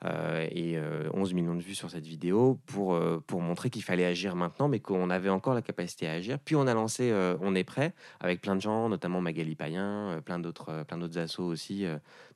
euh, 0.04 0.48
et 0.50 0.76
euh, 0.78 1.08
11 1.14 1.32
millions 1.34 1.54
de 1.54 1.62
vues 1.62 1.76
sur 1.76 1.90
cette 1.90 2.06
vidéo 2.06 2.58
pour, 2.66 2.98
montrer 3.40 3.70
qu'il 3.70 3.82
fallait 3.82 4.04
agir 4.04 4.34
maintenant, 4.34 4.68
mais 4.68 4.80
qu'on 4.80 5.10
avait 5.10 5.28
encore 5.28 5.54
la 5.54 5.62
capacité 5.62 6.08
à 6.08 6.12
agir. 6.12 6.38
Puis, 6.38 6.56
on 6.56 6.66
a 6.66 6.74
lancé 6.74 7.12
On 7.40 7.54
est 7.54 7.64
prêt 7.64 7.94
avec 8.20 8.40
plein 8.40 8.56
de 8.56 8.60
gens, 8.60 8.88
notamment 8.88 9.20
Magali 9.20 9.54
Payen, 9.54 10.20
plein 10.24 10.38
d'autres 10.38 10.84
plein 10.84 10.98
d'autres 10.98 11.18
assos 11.18 11.44
aussi, 11.44 11.86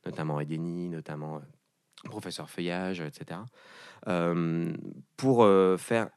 notamment 0.05 0.39
Edeni, 0.39 0.89
notamment. 0.89 1.41
professeur 2.05 2.49
feuillage, 2.49 3.01
etc. 3.01 3.41
pour 5.17 5.47
faire 5.77 6.09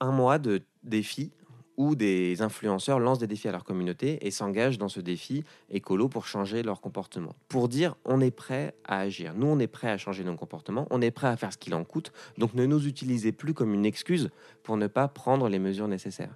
un, 0.00 0.12
mois 0.12 0.38
de 0.38 0.62
défi 0.82 1.32
où 1.76 1.94
des 1.94 2.42
influenceurs 2.42 2.98
lancent 2.98 3.18
des 3.18 3.26
défis 3.26 3.48
à 3.48 3.52
leur 3.52 3.64
communauté 3.64 4.18
et 4.26 4.30
s'engagent 4.30 4.78
dans 4.78 4.88
ce 4.88 5.00
défi 5.00 5.44
écolo 5.70 6.08
pour 6.08 6.26
changer 6.26 6.62
leur 6.62 6.80
comportement. 6.80 7.34
Pour 7.48 7.68
dire, 7.68 7.96
on 8.04 8.20
est 8.20 8.30
prêt 8.30 8.74
à 8.84 9.00
agir. 9.00 9.34
Nous, 9.34 9.46
on 9.46 9.58
est 9.58 9.66
prêt 9.66 9.90
à 9.90 9.98
changer 9.98 10.24
nos 10.24 10.34
comportements, 10.36 10.86
on 10.90 11.00
est 11.00 11.10
prêt 11.10 11.28
à 11.28 11.36
faire 11.36 11.52
ce 11.52 11.58
qu'il 11.58 11.74
en 11.74 11.84
coûte. 11.84 12.12
Donc, 12.38 12.54
ne 12.54 12.66
nous 12.66 12.86
utilisez 12.86 13.32
plus 13.32 13.54
comme 13.54 13.74
une 13.74 13.86
excuse 13.86 14.30
pour 14.62 14.76
ne 14.76 14.86
pas 14.86 15.08
prendre 15.08 15.48
les 15.48 15.58
mesures 15.58 15.88
nécessaires. 15.88 16.34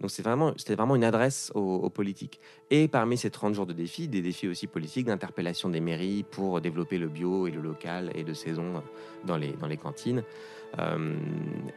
Donc, 0.00 0.10
c'est 0.10 0.22
vraiment, 0.22 0.52
c'était 0.56 0.74
vraiment 0.74 0.96
une 0.96 1.04
adresse 1.04 1.52
aux, 1.54 1.90
politiques. 1.90 2.40
Et 2.70 2.88
parmi 2.88 3.16
ces 3.16 3.30
30 3.30 3.54
jours 3.54 3.66
de 3.66 3.72
défis, 3.72 4.08
des 4.08 4.22
défis 4.22 4.48
aussi 4.48 4.66
politiques 4.66 5.06
d'interpellation 5.06 5.68
des 5.68 5.80
mairies 5.80 6.22
pour 6.22 6.60
développer 6.60 6.98
le 6.98 7.08
bio 7.08 7.46
et 7.46 7.50
le 7.50 7.60
local 7.60 8.10
et 8.14 8.22
de 8.22 8.32
saison 8.32 8.82
dans 9.24 9.36
les, 9.36 9.52
dans 9.52 9.66
les 9.66 9.76
cantines. 9.76 10.22
Euh, 10.78 11.16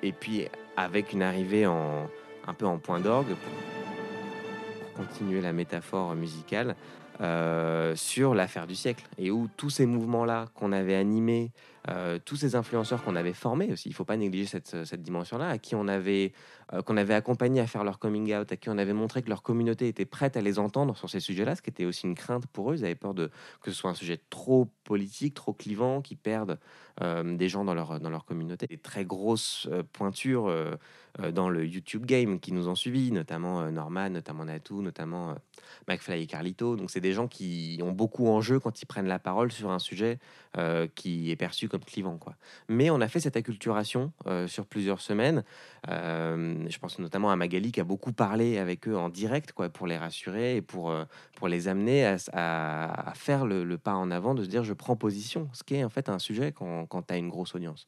et 0.01 0.11
puis, 0.11 0.45
avec 0.77 1.13
une 1.13 1.21
arrivée 1.21 1.65
en 1.65 2.07
un 2.47 2.53
peu 2.53 2.65
en 2.65 2.77
point 2.77 2.99
d'orgue 2.99 3.35
pour 3.35 5.05
continuer 5.05 5.41
la 5.41 5.53
métaphore 5.53 6.15
musicale 6.15 6.75
euh, 7.21 7.95
sur 7.95 8.33
l'affaire 8.33 8.67
du 8.67 8.75
siècle 8.75 9.05
et 9.17 9.31
où 9.31 9.47
tous 9.55 9.69
ces 9.69 9.85
mouvements-là 9.85 10.47
qu'on 10.55 10.71
avait 10.71 10.95
animés, 10.95 11.51
euh, 11.89 12.19
tous 12.23 12.35
ces 12.35 12.55
influenceurs 12.55 13.03
qu'on 13.03 13.15
avait 13.15 13.33
formés 13.33 13.71
aussi, 13.71 13.89
il 13.89 13.91
ne 13.91 13.95
faut 13.95 14.05
pas 14.05 14.17
négliger 14.17 14.45
cette, 14.45 14.85
cette 14.85 15.01
dimension-là, 15.01 15.49
à 15.49 15.57
qui 15.57 15.75
on 15.75 15.87
avait, 15.87 16.33
euh, 16.71 16.81
qu'on 16.81 16.97
avait 16.97 17.13
accompagné 17.13 17.59
à 17.59 17.67
faire 17.67 17.83
leur 17.83 17.99
coming 17.99 18.33
out, 18.35 18.51
à 18.51 18.57
qui 18.57 18.69
on 18.69 18.77
avait 18.77 18.93
montré 18.93 19.21
que 19.21 19.29
leur 19.29 19.43
communauté 19.43 19.87
était 19.87 20.05
prête 20.05 20.37
à 20.37 20.41
les 20.41 20.59
entendre 20.59 20.95
sur 20.95 21.09
ces 21.09 21.19
sujets-là, 21.19 21.55
ce 21.55 21.61
qui 21.61 21.69
était 21.69 21.85
aussi 21.85 22.07
une 22.07 22.15
crainte 22.15 22.47
pour 22.47 22.71
eux. 22.71 22.75
Ils 22.77 22.85
avaient 22.85 22.95
peur 22.95 23.13
de, 23.13 23.31
que 23.61 23.71
ce 23.71 23.77
soit 23.77 23.89
un 23.89 23.95
sujet 23.95 24.19
trop 24.29 24.69
politique, 24.83 25.33
trop 25.33 25.53
clivant, 25.53 26.01
qui 26.01 26.15
perdent 26.15 26.59
euh, 27.01 27.35
des 27.35 27.49
gens 27.49 27.65
dans 27.65 27.73
leur, 27.73 27.99
dans 27.99 28.09
leur 28.09 28.25
communauté. 28.25 28.67
Des 28.67 28.77
très 28.77 29.03
grosses 29.03 29.67
euh, 29.71 29.83
pointures 29.91 30.47
euh, 30.47 30.75
euh, 31.19 31.31
dans 31.31 31.49
le 31.49 31.65
YouTube 31.65 32.05
game 32.05 32.39
qui 32.39 32.51
nous 32.51 32.67
ont 32.67 32.75
suivis, 32.75 33.11
notamment 33.11 33.61
euh, 33.61 33.71
Norman, 33.71 34.09
notamment 34.09 34.45
Natou, 34.45 34.81
notamment 34.81 35.31
euh, 35.31 35.33
McFly 35.87 36.21
et 36.23 36.27
Carlito. 36.27 36.75
Donc, 36.75 36.91
c'est 36.91 37.01
des 37.01 37.13
gens 37.13 37.27
qui 37.27 37.79
ont 37.83 37.91
beaucoup 37.91 38.27
en 38.27 38.41
jeu 38.41 38.59
quand 38.59 38.81
ils 38.81 38.85
prennent 38.85 39.07
la 39.07 39.19
parole 39.19 39.51
sur 39.51 39.71
un 39.71 39.79
sujet 39.79 40.19
euh, 40.57 40.87
qui 40.93 41.31
est 41.31 41.35
perçu 41.35 41.67
comme 41.67 41.72
clivant. 41.81 42.17
Quoi. 42.17 42.35
Mais 42.67 42.89
on 42.89 43.01
a 43.01 43.07
fait 43.07 43.19
cette 43.19 43.35
acculturation 43.35 44.11
euh, 44.27 44.47
sur 44.47 44.65
plusieurs 44.65 45.01
semaines. 45.01 45.43
Euh, 45.89 46.65
je 46.69 46.77
pense 46.79 46.99
notamment 46.99 47.31
à 47.31 47.35
Magali 47.35 47.71
qui 47.71 47.79
a 47.79 47.83
beaucoup 47.83 48.13
parlé 48.13 48.57
avec 48.57 48.87
eux 48.87 48.97
en 48.97 49.09
direct 49.09 49.51
quoi, 49.51 49.69
pour 49.69 49.87
les 49.87 49.97
rassurer 49.97 50.57
et 50.57 50.61
pour, 50.61 50.91
euh, 50.91 51.05
pour 51.35 51.47
les 51.47 51.67
amener 51.67 52.05
à, 52.33 53.13
faire 53.15 53.45
le, 53.45 53.77
pas 53.77 53.93
en 53.93 54.11
avant, 54.11 54.35
de 54.35 54.43
se 54.43 54.49
dire 54.49 54.63
je 54.63 54.73
prends 54.73 54.95
position, 54.95 55.49
ce 55.53 55.63
qui 55.63 55.75
est 55.75 55.83
en 55.83 55.89
fait 55.89 56.09
un 56.09 56.19
sujet 56.19 56.51
quand, 56.51 56.85
quand 56.85 57.03
tu 57.03 57.13
as 57.13 57.17
une 57.17 57.29
grosse 57.29 57.55
audience. 57.55 57.87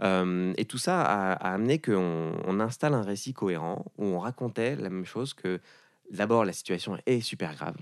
Et 0.00 0.64
tout 0.66 0.78
ça 0.78 1.02
a, 1.02 1.32
amené 1.32 1.78
qu'on 1.78 2.32
on 2.44 2.60
installe 2.60 2.94
un 2.94 3.02
récit 3.02 3.32
cohérent 3.32 3.84
où 3.98 4.04
on 4.04 4.18
racontait 4.18 4.76
la 4.76 4.90
même 4.90 5.04
chose 5.04 5.34
que 5.34 5.60
d'abord 6.10 6.44
la 6.44 6.52
situation 6.52 6.98
est 7.06 7.20
super 7.20 7.54
grave, 7.54 7.76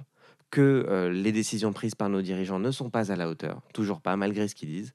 que 0.53 0.87
euh, 0.89 1.11
les 1.11 1.33
décisions 1.33 1.73
prises 1.73 1.97
par 1.97 2.11
nos 2.11 2.23
dirigeants 2.23 2.61
ne 2.61 2.71
sont 2.71 2.91
pas 2.91 3.11
à 3.11 3.17
la 3.17 3.29
hauteur, 3.29 3.63
toujours 3.73 4.03
pas, 4.03 4.17
malgré 4.17 4.47
ce 4.47 4.55
qu'ils 4.55 4.69
disent, 4.69 4.95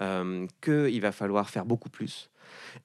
euh, 0.00 0.46
qu'il 0.62 1.00
va 1.00 1.12
falloir 1.12 1.50
faire 1.50 1.66
beaucoup 1.66 1.90
plus 1.90 2.30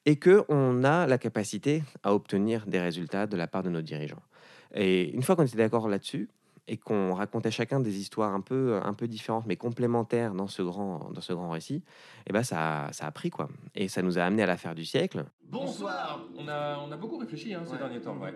et 0.04 0.18
qu'on 0.18 0.84
a 0.84 1.06
la 1.06 1.18
capacité 1.18 1.82
à 2.02 2.14
obtenir 2.14 2.66
des 2.66 2.78
résultats 2.78 3.26
de 3.26 3.36
la 3.36 3.46
part 3.46 3.62
de 3.62 3.70
nos 3.70 3.80
dirigeants. 3.80 4.22
Et 4.74 5.10
une 5.10 5.22
fois 5.22 5.34
qu'on 5.34 5.46
était 5.46 5.56
d'accord 5.56 5.88
là-dessus, 5.88 6.28
et 6.68 6.76
qu'on 6.76 7.14
racontait 7.14 7.50
chacun 7.50 7.80
des 7.80 7.98
histoires 7.98 8.32
un 8.34 8.40
peu, 8.40 8.78
un 8.82 8.94
peu 8.94 9.08
différentes 9.08 9.46
mais 9.46 9.56
complémentaires 9.56 10.34
dans 10.34 10.46
ce 10.46 10.62
grand, 10.62 11.10
dans 11.12 11.20
ce 11.20 11.32
grand 11.32 11.50
récit, 11.50 11.82
et 12.26 12.32
ben 12.32 12.42
ça, 12.42 12.88
ça 12.92 13.06
a 13.06 13.10
pris 13.10 13.30
quoi. 13.30 13.48
Et 13.74 13.88
ça 13.88 14.02
nous 14.02 14.18
a 14.18 14.22
amené 14.22 14.42
à 14.42 14.46
l'affaire 14.46 14.74
du 14.74 14.84
siècle. 14.84 15.24
Bonsoir 15.44 16.26
On 16.38 16.46
a, 16.46 16.78
on 16.78 16.92
a 16.92 16.96
beaucoup 16.96 17.16
réfléchi 17.18 17.52
hein, 17.54 17.62
ces 17.64 17.72
Ouais. 17.72 17.78
derniers 17.78 18.00
temps. 18.00 18.16
Ouais. 18.18 18.32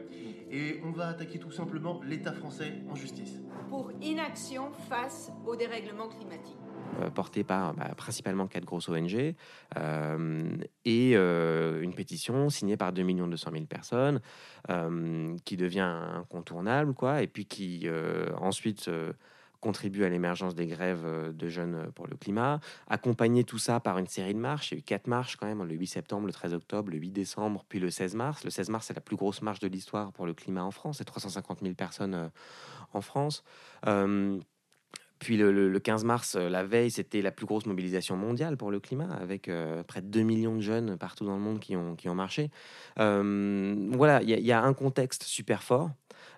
Et 0.50 0.80
on 0.84 0.90
va 0.90 1.08
attaquer 1.08 1.38
tout 1.38 1.52
simplement 1.52 2.00
l'État 2.04 2.32
français 2.32 2.82
en 2.90 2.94
justice. 2.96 3.40
pour 3.68 3.90
inaction 4.02 4.70
face 4.88 5.30
au 5.46 5.54
dérèglement 5.56 6.08
climatique. 6.08 6.56
Euh, 7.00 7.10
porté 7.10 7.44
par 7.44 7.74
bah, 7.74 7.90
principalement 7.96 8.46
quatre 8.46 8.64
grosses 8.64 8.88
ONG 8.88 9.34
euh, 9.76 10.56
et 10.84 11.12
euh, 11.14 11.82
une 11.82 11.92
pétition 11.92 12.50
signée 12.50 12.76
par 12.76 12.92
2 12.92 13.02
200 13.04 13.50
000 13.52 13.64
personnes 13.64 14.20
qui 15.44 15.56
devient 15.56 15.80
incontournable 15.80 16.94
quoi 16.94 17.22
et 17.22 17.26
puis 17.26 17.46
qui 17.46 17.86
ensuite 18.36 18.90
contribue 19.60 20.04
à 20.04 20.08
l'émergence 20.08 20.54
des 20.54 20.66
grèves 20.66 21.06
de 21.34 21.48
jeunes 21.48 21.90
pour 21.94 22.06
le 22.06 22.16
climat, 22.16 22.60
accompagné 22.86 23.44
tout 23.44 23.58
ça 23.58 23.80
par 23.80 23.98
une 23.98 24.06
série 24.06 24.34
de 24.34 24.38
marches. 24.38 24.70
Il 24.70 24.74
y 24.74 24.76
a 24.76 24.80
eu 24.80 24.82
quatre 24.82 25.06
marches 25.06 25.36
quand 25.36 25.46
même, 25.46 25.62
le 25.62 25.74
8 25.74 25.86
septembre, 25.86 26.26
le 26.26 26.32
13 26.32 26.54
octobre, 26.54 26.90
le 26.90 26.98
8 26.98 27.10
décembre, 27.10 27.64
puis 27.68 27.78
le 27.78 27.90
16 27.90 28.14
mars. 28.14 28.44
Le 28.44 28.50
16 28.50 28.70
mars, 28.70 28.86
c'est 28.86 28.94
la 28.94 29.00
plus 29.00 29.16
grosse 29.16 29.42
marche 29.42 29.60
de 29.60 29.68
l'histoire 29.68 30.12
pour 30.12 30.26
le 30.26 30.34
climat 30.34 30.64
en 30.64 30.70
France, 30.70 30.98
c'est 30.98 31.04
350 31.04 31.60
000 31.62 31.74
personnes 31.74 32.30
en 32.92 33.00
France. 33.00 33.42
Puis 35.24 35.36
le, 35.36 35.50
le- 35.52 35.68
le 35.68 35.80
15 35.80 36.04
mars, 36.04 36.36
euh, 36.36 36.48
la 36.48 36.62
veille, 36.62 36.90
c'était 36.90 37.22
la 37.22 37.32
plus 37.32 37.46
grosse 37.46 37.66
mobilisation 37.66 38.16
mondiale 38.16 38.56
pour 38.56 38.70
le 38.70 38.78
climat, 38.78 39.08
avec 39.20 39.48
euh, 39.48 39.82
près 39.82 40.02
de 40.02 40.06
2 40.06 40.22
millions 40.22 40.54
de 40.54 40.60
jeunes 40.60 40.96
partout 40.96 41.24
dans 41.24 41.34
le 41.34 41.40
monde 41.42 41.58
qui 41.58 41.74
ont, 41.76 41.96
qui 41.96 42.08
ont 42.08 42.14
marché. 42.14 42.50
Euh, 43.00 43.74
voilà, 43.92 44.22
il 44.22 44.28
y, 44.28 44.52
a- 44.52 44.62
un 44.62 44.74
contexte 44.74 45.24
super 45.24 45.62
fort, 45.62 45.90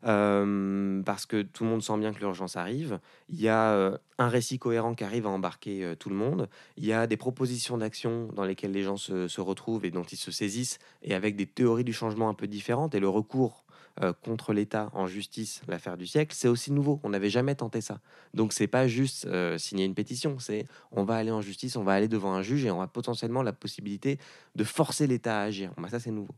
parce 0.03 1.27
que 1.27 1.43
tout 1.43 1.65
le 1.65 1.71
monde 1.71 1.83
sent 1.83 1.99
bien 1.99 2.13
que 2.13 2.21
l'urgence 2.21 2.57
arrive. 2.57 2.99
Il 3.29 3.41
y 3.41 3.49
a 3.49 3.99
un 4.19 4.29
récit 4.29 4.59
cohérent 4.59 4.95
qui 4.95 5.05
arrive 5.05 5.27
à 5.27 5.31
embarquer 5.31 5.95
tout 5.99 6.09
le 6.11 6.17
monde. 6.17 6.49
Il 6.77 6.85
y 6.87 6.93
a 6.93 7.07
des 7.07 7.17
propositions 7.17 7.79
d'action 7.79 8.29
dans 8.35 8.45
lesquelles 8.45 8.73
les 8.73 8.83
gens 8.83 8.97
se, 8.97 9.29
se 9.29 9.41
retrouvent 9.41 9.85
et 9.85 9.91
dont 9.91 10.05
ils 10.05 10.17
se 10.17 10.31
saisissent, 10.31 10.79
et 11.03 11.15
avec 11.15 11.37
des 11.37 11.47
théories 11.47 11.85
du 11.85 11.93
changement 11.93 12.29
un 12.29 12.35
peu 12.35 12.47
différentes. 12.47 12.95
Et 12.95 13.01
le 13.01 13.09
recours 13.09 13.65
euh, 14.03 14.13
contre 14.13 14.53
l'État 14.53 14.91
en 14.93 15.07
justice, 15.07 15.63
l'affaire 15.69 15.97
du 15.97 16.07
siècle, 16.07 16.35
c'est 16.37 16.49
aussi 16.49 16.71
nouveau. 16.71 17.01
On 17.03 17.09
n'avait 17.09 17.31
jamais 17.31 17.55
tenté 17.55 17.81
ça. 17.81 18.01
Donc 18.35 18.53
c'est 18.53 18.67
pas 18.67 18.87
juste 18.87 19.25
euh, 19.25 19.57
signer 19.57 19.87
une 19.87 19.95
pétition, 19.95 20.39
c'est 20.39 20.67
on 20.93 21.05
va 21.05 21.17
aller 21.17 21.31
en 21.31 21.41
justice, 21.41 21.77
on 21.77 21.83
va 21.83 21.95
aller 21.95 22.09
devant 22.09 22.35
un 22.35 22.43
juge 22.43 22.67
et 22.67 22.71
on 22.71 22.83
a 22.83 22.89
potentiellement 22.89 23.43
la 23.43 23.55
possibilité 23.55 24.19
de 24.55 24.65
forcer 24.65 25.07
l'État 25.07 25.41
à 25.41 25.45
agir. 25.45 25.73
Bah, 25.79 25.89
ça 25.89 25.99
c'est 25.99 26.11
nouveau. 26.11 26.35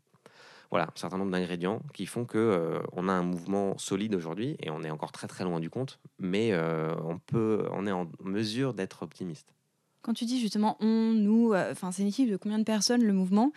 Voilà, 0.71 0.85
un 0.85 0.97
certain 0.97 1.19
nombre 1.19 1.33
d'ingrédients 1.33 1.83
qui 1.95 2.07
font 2.07 2.25
que 2.25 2.39
euh, 2.39 2.79
on 2.93 3.09
a 3.09 3.13
un 3.13 3.23
mouvement 3.25 3.77
solide 3.77 4.15
aujourd'hui 4.15 4.57
et 4.61 4.71
on 4.71 4.85
est 4.85 4.91
encore 4.91 5.11
très 5.11 5.27
très 5.27 5.43
loin 5.43 5.59
du 5.59 5.69
compte, 5.69 5.99
mais 6.21 6.55
on 6.55 7.19
peut, 7.19 7.67
on 7.73 7.87
est 7.89 7.93
en 7.93 8.09
mesure 8.23 8.73
d'être 8.73 9.03
optimiste. 9.03 9.53
Quand 10.03 10.15
tu 10.15 10.27
dis 10.27 10.41
justement 10.41 10.77
on, 10.79 11.13
nous, 11.13 11.55
enfin 11.55 11.91
c'est 11.91 12.03
une 12.03 12.09
équipe 12.09 12.31
de 12.31 12.37
combien 12.37 12.61
de 12.61 12.65
personnes 12.65 13.03
le 13.03 13.13
mouvement? 13.13 13.51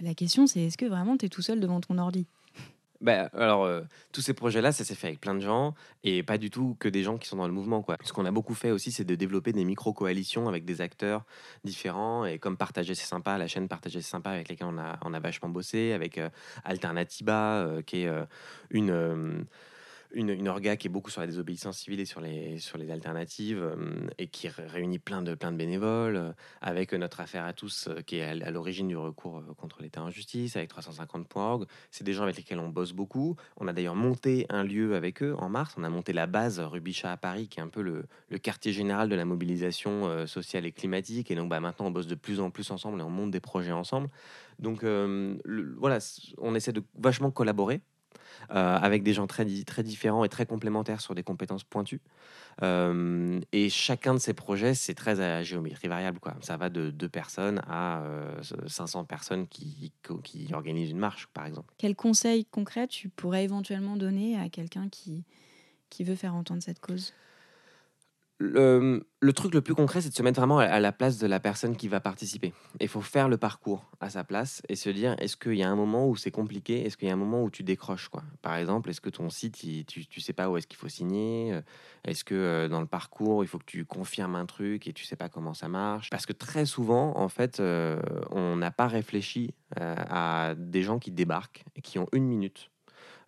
La 0.00 0.12
question 0.12 0.46
c'est 0.46 0.60
est-ce 0.60 0.76
que 0.76 0.84
vraiment 0.84 1.16
tu 1.16 1.24
es 1.24 1.28
tout 1.30 1.40
seul 1.40 1.58
devant 1.58 1.80
ton 1.80 1.96
ordi? 1.96 2.26
Bah, 3.00 3.28
alors, 3.34 3.64
euh, 3.64 3.82
tous 4.12 4.20
ces 4.20 4.34
projets-là, 4.34 4.72
ça 4.72 4.84
s'est 4.84 4.94
fait 4.94 5.08
avec 5.08 5.20
plein 5.20 5.34
de 5.34 5.40
gens 5.40 5.74
et 6.02 6.22
pas 6.22 6.38
du 6.38 6.50
tout 6.50 6.76
que 6.80 6.88
des 6.88 7.02
gens 7.02 7.18
qui 7.18 7.28
sont 7.28 7.36
dans 7.36 7.46
le 7.46 7.52
mouvement. 7.52 7.82
Quoi. 7.82 7.96
Ce 8.04 8.12
qu'on 8.12 8.24
a 8.24 8.30
beaucoup 8.30 8.54
fait 8.54 8.70
aussi, 8.70 8.90
c'est 8.90 9.04
de 9.04 9.14
développer 9.14 9.52
des 9.52 9.64
micro-coalitions 9.64 10.48
avec 10.48 10.64
des 10.64 10.80
acteurs 10.80 11.24
différents. 11.64 12.24
Et 12.24 12.38
comme 12.38 12.56
Partager, 12.56 12.94
c'est 12.94 13.06
sympa, 13.06 13.38
la 13.38 13.46
chaîne 13.46 13.68
Partager, 13.68 14.00
c'est 14.00 14.10
sympa, 14.10 14.30
avec 14.30 14.48
lesquels 14.48 14.68
on 14.70 14.78
a, 14.78 14.98
on 15.04 15.12
a 15.12 15.20
vachement 15.20 15.48
bossé, 15.48 15.92
avec 15.92 16.18
euh, 16.18 16.30
Alternatiba, 16.64 17.58
euh, 17.58 17.82
qui 17.82 18.02
est 18.02 18.08
euh, 18.08 18.24
une. 18.70 19.46
Euh, 20.16 20.20
une, 20.20 20.30
une 20.30 20.48
orga 20.48 20.76
qui 20.76 20.86
est 20.86 20.90
beaucoup 20.90 21.10
sur 21.10 21.20
la 21.20 21.26
désobéissance 21.26 21.78
civile 21.78 22.00
et 22.00 22.04
sur 22.04 22.20
les, 22.20 22.58
sur 22.58 22.78
les 22.78 22.90
alternatives 22.90 23.62
euh, 23.62 24.08
et 24.18 24.28
qui 24.28 24.48
ré- 24.48 24.66
réunit 24.66 24.98
plein 24.98 25.22
de, 25.22 25.34
plein 25.34 25.52
de 25.52 25.56
bénévoles, 25.56 26.16
euh, 26.16 26.32
avec 26.60 26.92
notre 26.92 27.20
affaire 27.20 27.44
à 27.44 27.52
tous 27.52 27.88
euh, 27.88 28.00
qui 28.02 28.16
est 28.16 28.22
à, 28.22 28.50
l'origine 28.50 28.88
du 28.88 28.96
recours 28.96 29.38
euh, 29.38 29.54
contre 29.54 29.82
l'État 29.82 30.02
en 30.02 30.10
justice, 30.10 30.56
avec 30.56 30.70
350.org. 30.70 31.66
C'est 31.90 32.04
des 32.04 32.12
gens 32.12 32.22
avec 32.22 32.36
lesquels 32.36 32.58
on 32.58 32.68
bosse 32.68 32.92
beaucoup. 32.92 33.36
On 33.56 33.68
a 33.68 33.72
d'ailleurs 33.72 33.94
monté 33.94 34.46
un 34.48 34.64
lieu 34.64 34.94
avec 34.94 35.22
eux 35.22 35.34
en 35.38 35.48
mars. 35.48 35.74
On 35.76 35.84
a 35.84 35.90
monté 35.90 36.12
la 36.12 36.26
base 36.26 36.60
Rubichat 36.60 37.12
à 37.12 37.16
Paris, 37.16 37.48
qui 37.48 37.60
est 37.60 37.62
un 37.62 37.68
peu 37.68 37.82
le, 37.82 38.06
le 38.28 38.38
quartier 38.38 38.72
général 38.72 39.08
de 39.08 39.14
la 39.14 39.24
mobilisation 39.24 40.06
euh, 40.06 40.26
sociale 40.26 40.66
et 40.66 40.72
climatique. 40.72 41.30
Et 41.30 41.34
donc 41.34 41.48
bah, 41.48 41.60
maintenant, 41.60 41.86
on 41.86 41.90
bosse 41.90 42.06
de 42.06 42.14
plus 42.14 42.40
en 42.40 42.50
plus 42.50 42.70
ensemble 42.70 43.00
et 43.00 43.02
on 43.02 43.10
monte 43.10 43.30
des 43.30 43.40
projets 43.40 43.72
ensemble. 43.72 44.08
Donc 44.58 44.84
euh, 44.84 45.36
voilà, 45.78 45.98
on 46.38 46.54
essaie 46.54 46.72
de 46.72 46.82
vachement 46.98 47.30
collaborer. 47.30 47.80
Euh, 48.50 48.76
avec 48.76 49.02
des 49.02 49.12
gens 49.12 49.26
très, 49.26 49.46
très 49.64 49.82
différents 49.82 50.24
et 50.24 50.28
très 50.28 50.46
complémentaires 50.46 51.00
sur 51.00 51.14
des 51.14 51.22
compétences 51.22 51.64
pointues. 51.64 52.00
Euh, 52.62 53.40
et 53.52 53.68
chacun 53.68 54.14
de 54.14 54.18
ces 54.18 54.34
projets, 54.34 54.74
c'est 54.74 54.94
très 54.94 55.20
à 55.20 55.42
géométrie 55.42 55.88
variable. 55.88 56.18
Quoi. 56.18 56.34
Ça 56.40 56.56
va 56.56 56.70
de 56.70 56.90
deux 56.90 57.08
personnes 57.08 57.60
à 57.68 58.00
euh, 58.02 58.42
500 58.66 59.04
personnes 59.04 59.46
qui, 59.46 59.92
qui 60.24 60.48
organisent 60.52 60.90
une 60.90 60.98
marche, 60.98 61.26
par 61.34 61.46
exemple. 61.46 61.74
Quel 61.78 61.94
conseil 61.94 62.44
concret 62.46 62.86
tu 62.86 63.08
pourrais 63.08 63.44
éventuellement 63.44 63.96
donner 63.96 64.38
à 64.38 64.48
quelqu'un 64.48 64.88
qui, 64.88 65.24
qui 65.90 66.04
veut 66.04 66.16
faire 66.16 66.34
entendre 66.34 66.62
cette 66.62 66.80
cause? 66.80 67.12
Le, 68.38 69.32
truc 69.32 69.54
le 69.54 69.60
plus 69.62 69.74
concret, 69.74 70.00
c'est 70.00 70.10
de 70.10 70.14
se 70.14 70.22
mettre 70.22 70.38
vraiment 70.40 70.58
à- 70.58 70.80
la 70.80 70.92
place 70.92 71.18
de 71.18 71.26
la 71.26 71.40
personne 71.40 71.76
qui 71.76 71.88
va 71.88 72.00
participer. 72.00 72.52
Il 72.80 72.88
faut 72.88 73.00
faire 73.00 73.28
le 73.28 73.36
parcours 73.38 73.90
à 74.00 74.10
sa 74.10 74.24
place 74.24 74.62
et 74.68 74.76
se 74.76 74.90
dire 74.90 75.16
est-ce 75.18 75.36
qu'il 75.36 75.54
y 75.54 75.62
a 75.62 75.70
un 75.70 75.76
moment 75.76 76.08
où 76.08 76.16
c'est 76.16 76.30
compliqué? 76.30 76.84
Est-ce 76.84 76.96
qu'il 76.96 77.08
y 77.08 77.10
a 77.10 77.14
un 77.14 77.18
moment 77.18 77.42
où 77.42 77.50
tu 77.50 77.62
décroches 77.62 78.08
quoi? 78.08 78.22
Par 78.42 78.56
exemple, 78.56 78.90
est-ce 78.90 79.00
que 79.00 79.10
ton 79.10 79.30
site, 79.30 79.56
tu, 79.86 80.06
tu 80.06 80.20
sais 80.20 80.32
pas 80.32 80.50
où 80.50 80.56
est-ce 80.56 80.66
qu'il 80.66 80.78
faut 80.78 80.88
signer? 80.88 81.52
Euh, 81.54 81.62
Est-ce 82.04 82.24
que 82.24 82.34
euh, 82.34 82.68
dans 82.68 82.80
le 82.80 82.86
parcours, 82.86 83.42
il 83.44 83.46
faut 83.46 83.58
que 83.58 83.64
tu 83.64 83.84
confirmes 83.84 84.34
un 84.34 84.46
truc 84.46 84.86
et 84.86 84.92
tu 84.92 85.04
sais 85.04 85.16
pas 85.16 85.28
comment 85.28 85.54
ça 85.54 85.68
marche? 85.68 86.10
Parce 86.10 86.26
que 86.26 86.32
très 86.32 86.66
souvent, 86.66 87.16
en 87.16 87.28
fait, 87.28 87.60
euh, 87.60 88.00
on 88.30 88.56
n'a 88.56 88.70
pas 88.70 88.86
réfléchi 88.86 89.54
à 89.76 90.54
des 90.56 90.82
gens 90.82 90.98
qui 90.98 91.10
débarquent 91.10 91.64
et 91.74 91.80
qui 91.82 91.98
ont 91.98 92.06
une 92.12 92.24
minute 92.26 92.70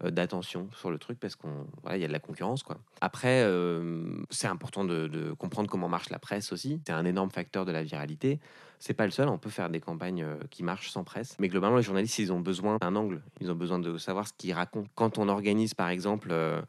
d'attention 0.04 0.68
sur 0.72 0.90
le 0.90 0.98
truc 0.98 1.18
parce 1.18 1.34
qu'on 1.34 1.66
voilà 1.82 1.96
il 1.96 2.00
y 2.00 2.04
a 2.04 2.08
de 2.08 2.12
la 2.12 2.20
concurrence 2.20 2.62
quoi. 2.62 2.78
Après 3.00 3.42
euh, 3.42 4.22
c'est 4.30 4.46
important 4.46 4.84
de, 4.84 5.34
comprendre 5.38 5.68
comment 5.68 5.88
marche 5.88 6.10
la 6.10 6.18
presse 6.18 6.52
aussi. 6.52 6.80
C'est 6.86 6.92
un 6.92 7.04
énorme 7.04 7.30
facteur 7.30 7.64
de 7.64 7.72
la 7.72 7.82
viralité. 7.82 8.38
C'est 8.78 8.94
pas 8.94 9.06
le 9.06 9.10
seul. 9.10 9.28
On 9.28 9.38
peut 9.38 9.50
faire 9.50 9.70
des 9.70 9.80
campagnes 9.80 10.22
euh, 10.22 10.36
qui 10.50 10.62
marchent 10.62 10.90
sans 10.90 11.02
presse, 11.02 11.34
mais 11.40 11.48
globalement 11.48 11.76
les 11.76 11.82
journalistes 11.82 12.18
ils 12.18 12.32
ont 12.32 12.40
besoin 12.40 12.76
d'un 12.80 12.94
angle. 12.94 13.22
Ils 13.40 13.50
ont 13.50 13.56
besoin 13.56 13.80
de 13.80 13.98
savoir 13.98 14.28
ce 14.28 14.32
qu'ils 14.36 14.52
racontent. 14.52 14.88
Quand 14.94 15.18
on 15.18 15.28
organise 15.28 15.74
par 15.74 15.88
exemple 15.88 16.28
euh, 16.30 16.62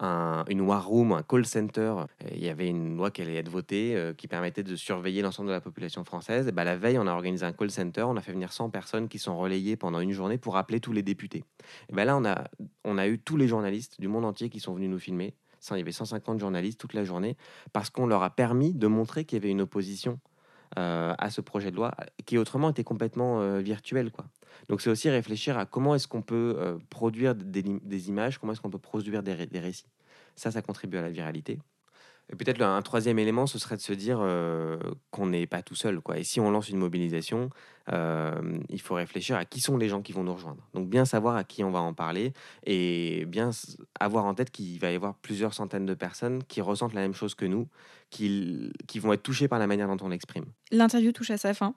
un- 0.00 0.44
une 0.48 0.60
war 0.62 0.86
room, 0.86 1.12
un 1.12 1.22
call 1.22 1.44
center, 1.46 1.94
il 2.32 2.42
y 2.42 2.48
avait 2.48 2.68
une 2.68 2.96
loi 2.96 3.10
qui 3.10 3.22
allait 3.22 3.36
être 3.36 3.48
votée 3.48 3.94
euh, 3.96 4.12
qui 4.14 4.28
permettait 4.28 4.62
de 4.62 4.74
surveiller 4.76 5.22
l'ensemble 5.22 5.48
de 5.48 5.52
la 5.54 5.60
population 5.60 6.04
française. 6.04 6.48
Et 6.48 6.52
ben, 6.52 6.64
la 6.64 6.76
veille, 6.76 6.98
on 6.98 7.06
a 7.06 7.12
organisé 7.12 7.44
un 7.46 7.52
call 7.52 7.70
center, 7.70 8.02
on 8.02 8.16
a 8.16 8.20
fait 8.20 8.32
venir 8.32 8.52
100 8.52 8.70
personnes 8.70 9.08
qui 9.08 9.18
sont 9.18 9.38
relayées 9.38 9.76
pendant 9.76 10.00
une 10.00 10.12
journée 10.12 10.38
pour 10.38 10.56
appeler 10.56 10.80
tous 10.80 10.92
les 10.92 11.02
députés. 11.02 11.44
Et 11.88 11.92
ben 11.94 12.04
là, 12.04 12.16
on 12.16 12.24
a, 12.24 12.44
on 12.84 12.98
a 12.98 13.06
eu 13.08 13.18
tous 13.18 13.36
les 13.36 13.48
journalistes 13.48 14.00
du 14.00 14.08
monde 14.08 14.24
entier 14.24 14.48
qui 14.48 14.60
sont 14.60 14.74
venus 14.74 14.90
nous 14.90 14.98
filmer. 14.98 15.34
Il 15.70 15.76
y 15.76 15.80
avait 15.80 15.92
150 15.92 16.40
journalistes 16.40 16.80
toute 16.80 16.94
la 16.94 17.04
journée 17.04 17.36
parce 17.74 17.90
qu'on 17.90 18.06
leur 18.06 18.22
a 18.22 18.30
permis 18.30 18.72
de 18.72 18.86
montrer 18.86 19.26
qu'il 19.26 19.36
y 19.36 19.42
avait 19.42 19.50
une 19.50 19.60
opposition 19.60 20.18
euh, 20.78 21.14
à 21.18 21.30
ce 21.30 21.40
projet 21.40 21.72
de 21.72 21.76
loi 21.76 21.92
qui 22.26 22.38
autrement 22.38 22.70
était 22.70 22.84
complètement 22.84 23.40
euh, 23.40 23.58
virtuel. 23.58 24.12
Quoi. 24.12 24.26
Donc 24.68 24.80
c'est 24.80 24.90
aussi 24.90 25.10
réfléchir 25.10 25.58
à 25.58 25.66
comment 25.66 25.96
est-ce 25.96 26.06
qu'on 26.06 26.22
peut 26.22 26.54
euh, 26.58 26.78
produire 26.90 27.34
des, 27.34 28.08
images, 28.08 28.38
comment 28.38 28.52
est-ce 28.52 28.60
qu'on 28.60 28.70
peut 28.70 28.78
produire 28.78 29.24
des, 29.24 29.46
des 29.46 29.58
récits. 29.58 29.90
Ça, 30.36 30.52
ça 30.52 30.62
contribue 30.62 30.96
à 30.98 31.02
la 31.02 31.10
viralité. 31.10 31.58
Et 32.32 32.36
peut-être 32.36 32.62
un 32.62 32.80
troisième 32.82 33.18
élément, 33.18 33.48
ce 33.48 33.58
serait 33.58 33.76
de 33.76 33.80
se 33.80 33.92
dire 33.92 34.24
qu'on 35.10 35.26
n'est 35.26 35.48
pas 35.48 35.62
tout 35.62 35.74
seul. 35.74 36.00
Quoi. 36.00 36.18
Et 36.18 36.22
si 36.22 36.38
on 36.38 36.52
lance 36.52 36.68
une 36.68 36.78
mobilisation, 36.78 37.50
il 37.90 38.80
faut 38.80 38.94
réfléchir 38.94 39.36
à 39.36 39.44
qui 39.44 39.60
sont 39.60 39.76
les 39.76 39.88
gens 39.88 40.02
qui 40.02 40.12
vont 40.12 40.22
nous 40.22 40.34
rejoindre. 40.34 40.66
Donc 40.74 40.88
bien 40.88 41.04
savoir 41.04 41.36
à 41.36 41.44
qui 41.44 41.64
on 41.64 41.70
va 41.70 41.80
en 41.80 41.94
parler 41.94 42.32
et 42.64 43.24
bien 43.26 43.50
avoir 43.98 44.24
en 44.24 44.34
tête 44.34 44.50
qu'il 44.50 44.78
va 44.78 44.90
y 44.92 44.94
avoir 44.94 45.14
plusieurs 45.16 45.54
centaines 45.54 45.86
de 45.86 45.94
personnes 45.94 46.44
qui 46.44 46.60
ressentent 46.60 46.94
la 46.94 47.00
même 47.00 47.14
chose 47.14 47.34
que 47.34 47.46
nous, 47.46 47.68
qui, 48.10 48.72
qui 48.86 48.98
vont 48.98 49.12
être 49.12 49.22
touchées 49.22 49.48
par 49.48 49.58
la 49.58 49.66
manière 49.66 49.88
dont 49.88 50.04
on 50.04 50.08
l'exprime. 50.08 50.46
L'interview 50.70 51.12
touche 51.12 51.30
à 51.30 51.38
sa 51.38 51.54
fin. 51.54 51.74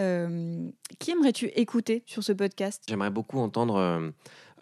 Euh, 0.00 0.68
qui 0.98 1.12
aimerais-tu 1.12 1.46
écouter 1.46 2.02
sur 2.06 2.22
ce 2.22 2.32
podcast? 2.32 2.82
J'aimerais 2.88 3.10
beaucoup 3.10 3.38
entendre 3.38 3.76
euh, 3.76 4.10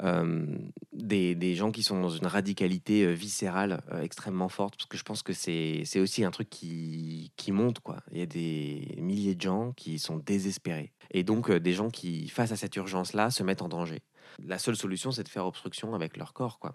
euh, 0.02 0.46
des, 0.92 1.34
des 1.34 1.54
gens 1.54 1.70
qui 1.70 1.82
sont 1.82 2.00
dans 2.00 2.10
une 2.10 2.26
radicalité 2.26 3.04
euh, 3.04 3.12
viscérale 3.12 3.82
euh, 3.92 4.02
extrêmement 4.02 4.48
forte, 4.48 4.76
parce 4.76 4.86
que 4.86 4.96
je 4.96 5.04
pense 5.04 5.22
que 5.22 5.32
c'est 5.32 5.82
c'est 5.84 6.00
aussi 6.00 6.24
un 6.24 6.30
truc 6.30 6.50
qui, 6.50 7.32
qui 7.36 7.52
monte. 7.52 7.80
Quoi. 7.80 7.98
Il 8.10 8.18
y 8.18 8.22
a 8.22 8.26
des 8.26 8.96
milliers 8.98 9.34
de 9.34 9.40
gens 9.40 9.72
qui 9.72 9.98
sont 9.98 10.18
désespérés. 10.18 10.81
Et 11.10 11.22
donc 11.24 11.50
euh, 11.50 11.60
des 11.60 11.72
gens 11.72 11.90
qui, 11.90 12.28
face 12.28 12.52
à 12.52 12.56
cette 12.56 12.74
urgence-là, 12.76 13.30
se 13.30 13.42
mettent 13.42 13.62
en 13.62 13.68
danger. 13.68 14.00
La 14.44 14.58
seule 14.58 14.76
solution, 14.76 15.10
c'est 15.10 15.22
de 15.24 15.28
faire 15.28 15.46
obstruction 15.46 15.94
avec 15.94 16.16
leur 16.16 16.32
corps. 16.32 16.58
Quoi. 16.58 16.72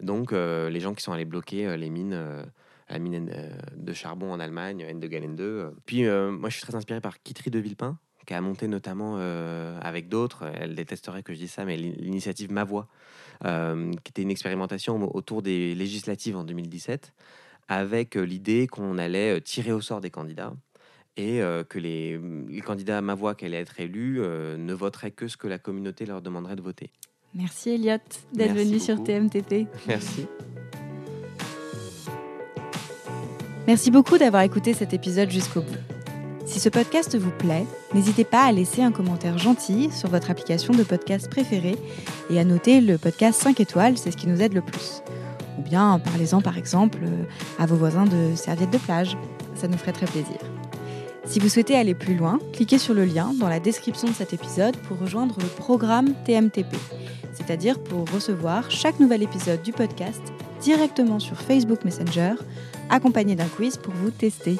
Donc 0.00 0.32
euh, 0.32 0.70
les 0.70 0.80
gens 0.80 0.94
qui 0.94 1.02
sont 1.02 1.12
allés 1.12 1.24
bloquer 1.26 1.66
euh, 1.66 1.76
les 1.76 1.90
mines... 1.90 2.44
la 2.88 2.98
mine 2.98 3.30
de 3.76 3.92
charbon 3.92 4.30
en 4.32 4.40
Allemagne, 4.40 4.86
Ende 4.90 5.04
2. 5.04 5.42
euh. 5.44 5.70
Puis 5.86 6.02
moi, 6.04 6.48
je 6.50 6.56
suis 6.56 6.62
très 6.66 6.74
inspiré 6.74 7.00
par 7.00 7.22
Kitry 7.22 7.50
de 7.50 7.58
Villepin, 7.58 7.98
qui 8.26 8.34
a 8.34 8.40
monté 8.40 8.68
notamment 8.68 9.16
avec 9.80 10.08
d'autres, 10.08 10.44
elle 10.54 10.74
détesterait 10.74 11.22
que 11.22 11.32
je 11.34 11.38
dise 11.40 11.50
ça, 11.52 11.64
mais 11.64 11.76
l'in- 11.76 11.92
l'initiative 11.98 12.50
Ma 12.52 12.64
Voix, 12.64 12.88
qui 13.42 14.10
était 14.10 14.22
une 14.22 14.30
expérimentation 14.30 14.96
au- 15.02 15.16
autour 15.16 15.42
des 15.42 15.74
législatives 15.74 16.36
en 16.36 16.44
2017, 16.44 17.12
avec 17.68 18.14
l'idée 18.14 18.66
qu'on 18.66 18.98
allait 18.98 19.40
tirer 19.40 19.72
au 19.72 19.80
sort 19.80 20.00
des 20.00 20.10
candidats 20.10 20.52
et 21.16 21.42
euh, 21.42 21.64
que 21.64 21.78
les, 21.78 22.18
les 22.48 22.60
candidats 22.60 22.98
à 22.98 23.00
Ma 23.00 23.14
Voix 23.14 23.34
qui 23.34 23.44
allaient 23.44 23.60
être 23.60 23.80
élus 23.80 24.20
euh, 24.20 24.56
ne 24.56 24.74
voteraient 24.74 25.10
que 25.10 25.28
ce 25.28 25.36
que 25.36 25.46
la 25.46 25.58
communauté 25.58 26.06
leur 26.06 26.22
demanderait 26.22 26.56
de 26.56 26.62
voter. 26.62 26.90
Merci 27.34 27.70
Elliot 27.70 27.98
d'être 28.32 28.54
venu 28.54 28.78
sur. 28.78 29.02
TMTP. 29.02 29.66
Merci. 29.88 30.26
Merci 33.66 33.90
beaucoup 33.90 34.18
d'avoir 34.18 34.42
écouté 34.42 34.74
cet 34.74 34.92
épisode 34.92 35.30
jusqu'au 35.30 35.62
bout. 35.62 35.78
Si 36.46 36.60
ce 36.60 36.68
podcast 36.68 37.16
vous 37.16 37.30
plaît, 37.30 37.64
n'hésitez 37.94 38.24
pas 38.24 38.44
à 38.44 38.52
laisser 38.52 38.82
un 38.82 38.92
commentaire 38.92 39.38
gentil 39.38 39.90
sur 39.90 40.10
votre 40.10 40.30
application 40.30 40.74
de 40.74 40.82
podcast 40.82 41.30
préférée 41.30 41.76
et 42.28 42.38
à 42.38 42.44
noter 42.44 42.82
le 42.82 42.98
podcast 42.98 43.40
5 43.40 43.60
étoiles, 43.60 43.96
c'est 43.96 44.10
ce 44.10 44.16
qui 44.16 44.28
nous 44.28 44.42
aide 44.42 44.52
le 44.52 44.60
plus. 44.60 45.02
Ou 45.58 45.62
bien 45.62 45.98
parlez-en 45.98 46.42
par 46.42 46.58
exemple 46.58 46.98
euh, 47.02 47.24
à 47.58 47.64
vos 47.64 47.76
voisins 47.76 48.04
de 48.04 48.34
serviettes 48.36 48.72
de 48.72 48.78
plage, 48.78 49.16
ça 49.54 49.66
nous 49.68 49.78
ferait 49.78 49.92
très 49.92 50.06
plaisir. 50.06 50.36
Si 51.26 51.38
vous 51.38 51.48
souhaitez 51.48 51.74
aller 51.74 51.94
plus 51.94 52.14
loin, 52.14 52.38
cliquez 52.52 52.78
sur 52.78 52.92
le 52.92 53.04
lien 53.04 53.32
dans 53.40 53.48
la 53.48 53.58
description 53.58 54.08
de 54.08 54.12
cet 54.12 54.34
épisode 54.34 54.76
pour 54.76 54.98
rejoindre 54.98 55.36
le 55.40 55.46
programme 55.46 56.12
TMTP, 56.24 56.76
c'est-à-dire 57.32 57.78
pour 57.78 58.08
recevoir 58.10 58.70
chaque 58.70 59.00
nouvel 59.00 59.22
épisode 59.22 59.62
du 59.62 59.72
podcast 59.72 60.22
directement 60.60 61.18
sur 61.18 61.40
Facebook 61.40 61.84
Messenger 61.84 62.34
accompagné 62.90 63.36
d'un 63.36 63.46
quiz 63.46 63.78
pour 63.78 63.94
vous 63.94 64.10
tester. 64.10 64.58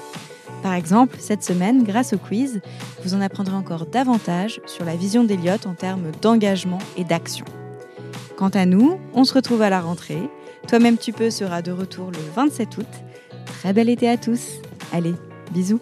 Par 0.63 0.73
exemple, 0.73 1.17
cette 1.19 1.45
semaine, 1.45 1.85
grâce 1.85 2.15
au 2.15 2.19
quiz, 2.19 2.63
vous 3.05 3.15
en 3.15 3.21
apprendrez 3.21 3.55
encore 3.55 3.85
davantage 3.85 4.63
sur 4.65 4.87
la 4.87 4.97
vision 4.97 5.23
d'Eliott 5.23 5.67
en 5.67 5.75
termes 5.75 6.11
d'engagement 6.23 6.79
et 6.97 7.05
d'action. 7.05 7.45
Quant 8.37 8.49
à 8.49 8.65
nous, 8.65 8.99
on 9.13 9.25
se 9.25 9.35
retrouve 9.35 9.61
à 9.61 9.71
la 9.71 9.81
rentrée. 9.81 10.31
Toi-même 10.67 10.97
tu 10.97 11.13
peux 11.13 11.31
sera 11.31 11.61
de 11.61 11.73
retour 11.73 12.11
le 12.11 12.19
27 12.35 12.79
août. 12.79 12.87
Très 13.45 13.75
bel 13.75 13.91
été 13.91 14.09
à 14.09 14.17
tous. 14.17 14.61
Allez, 14.93 15.15
bisous 15.53 15.81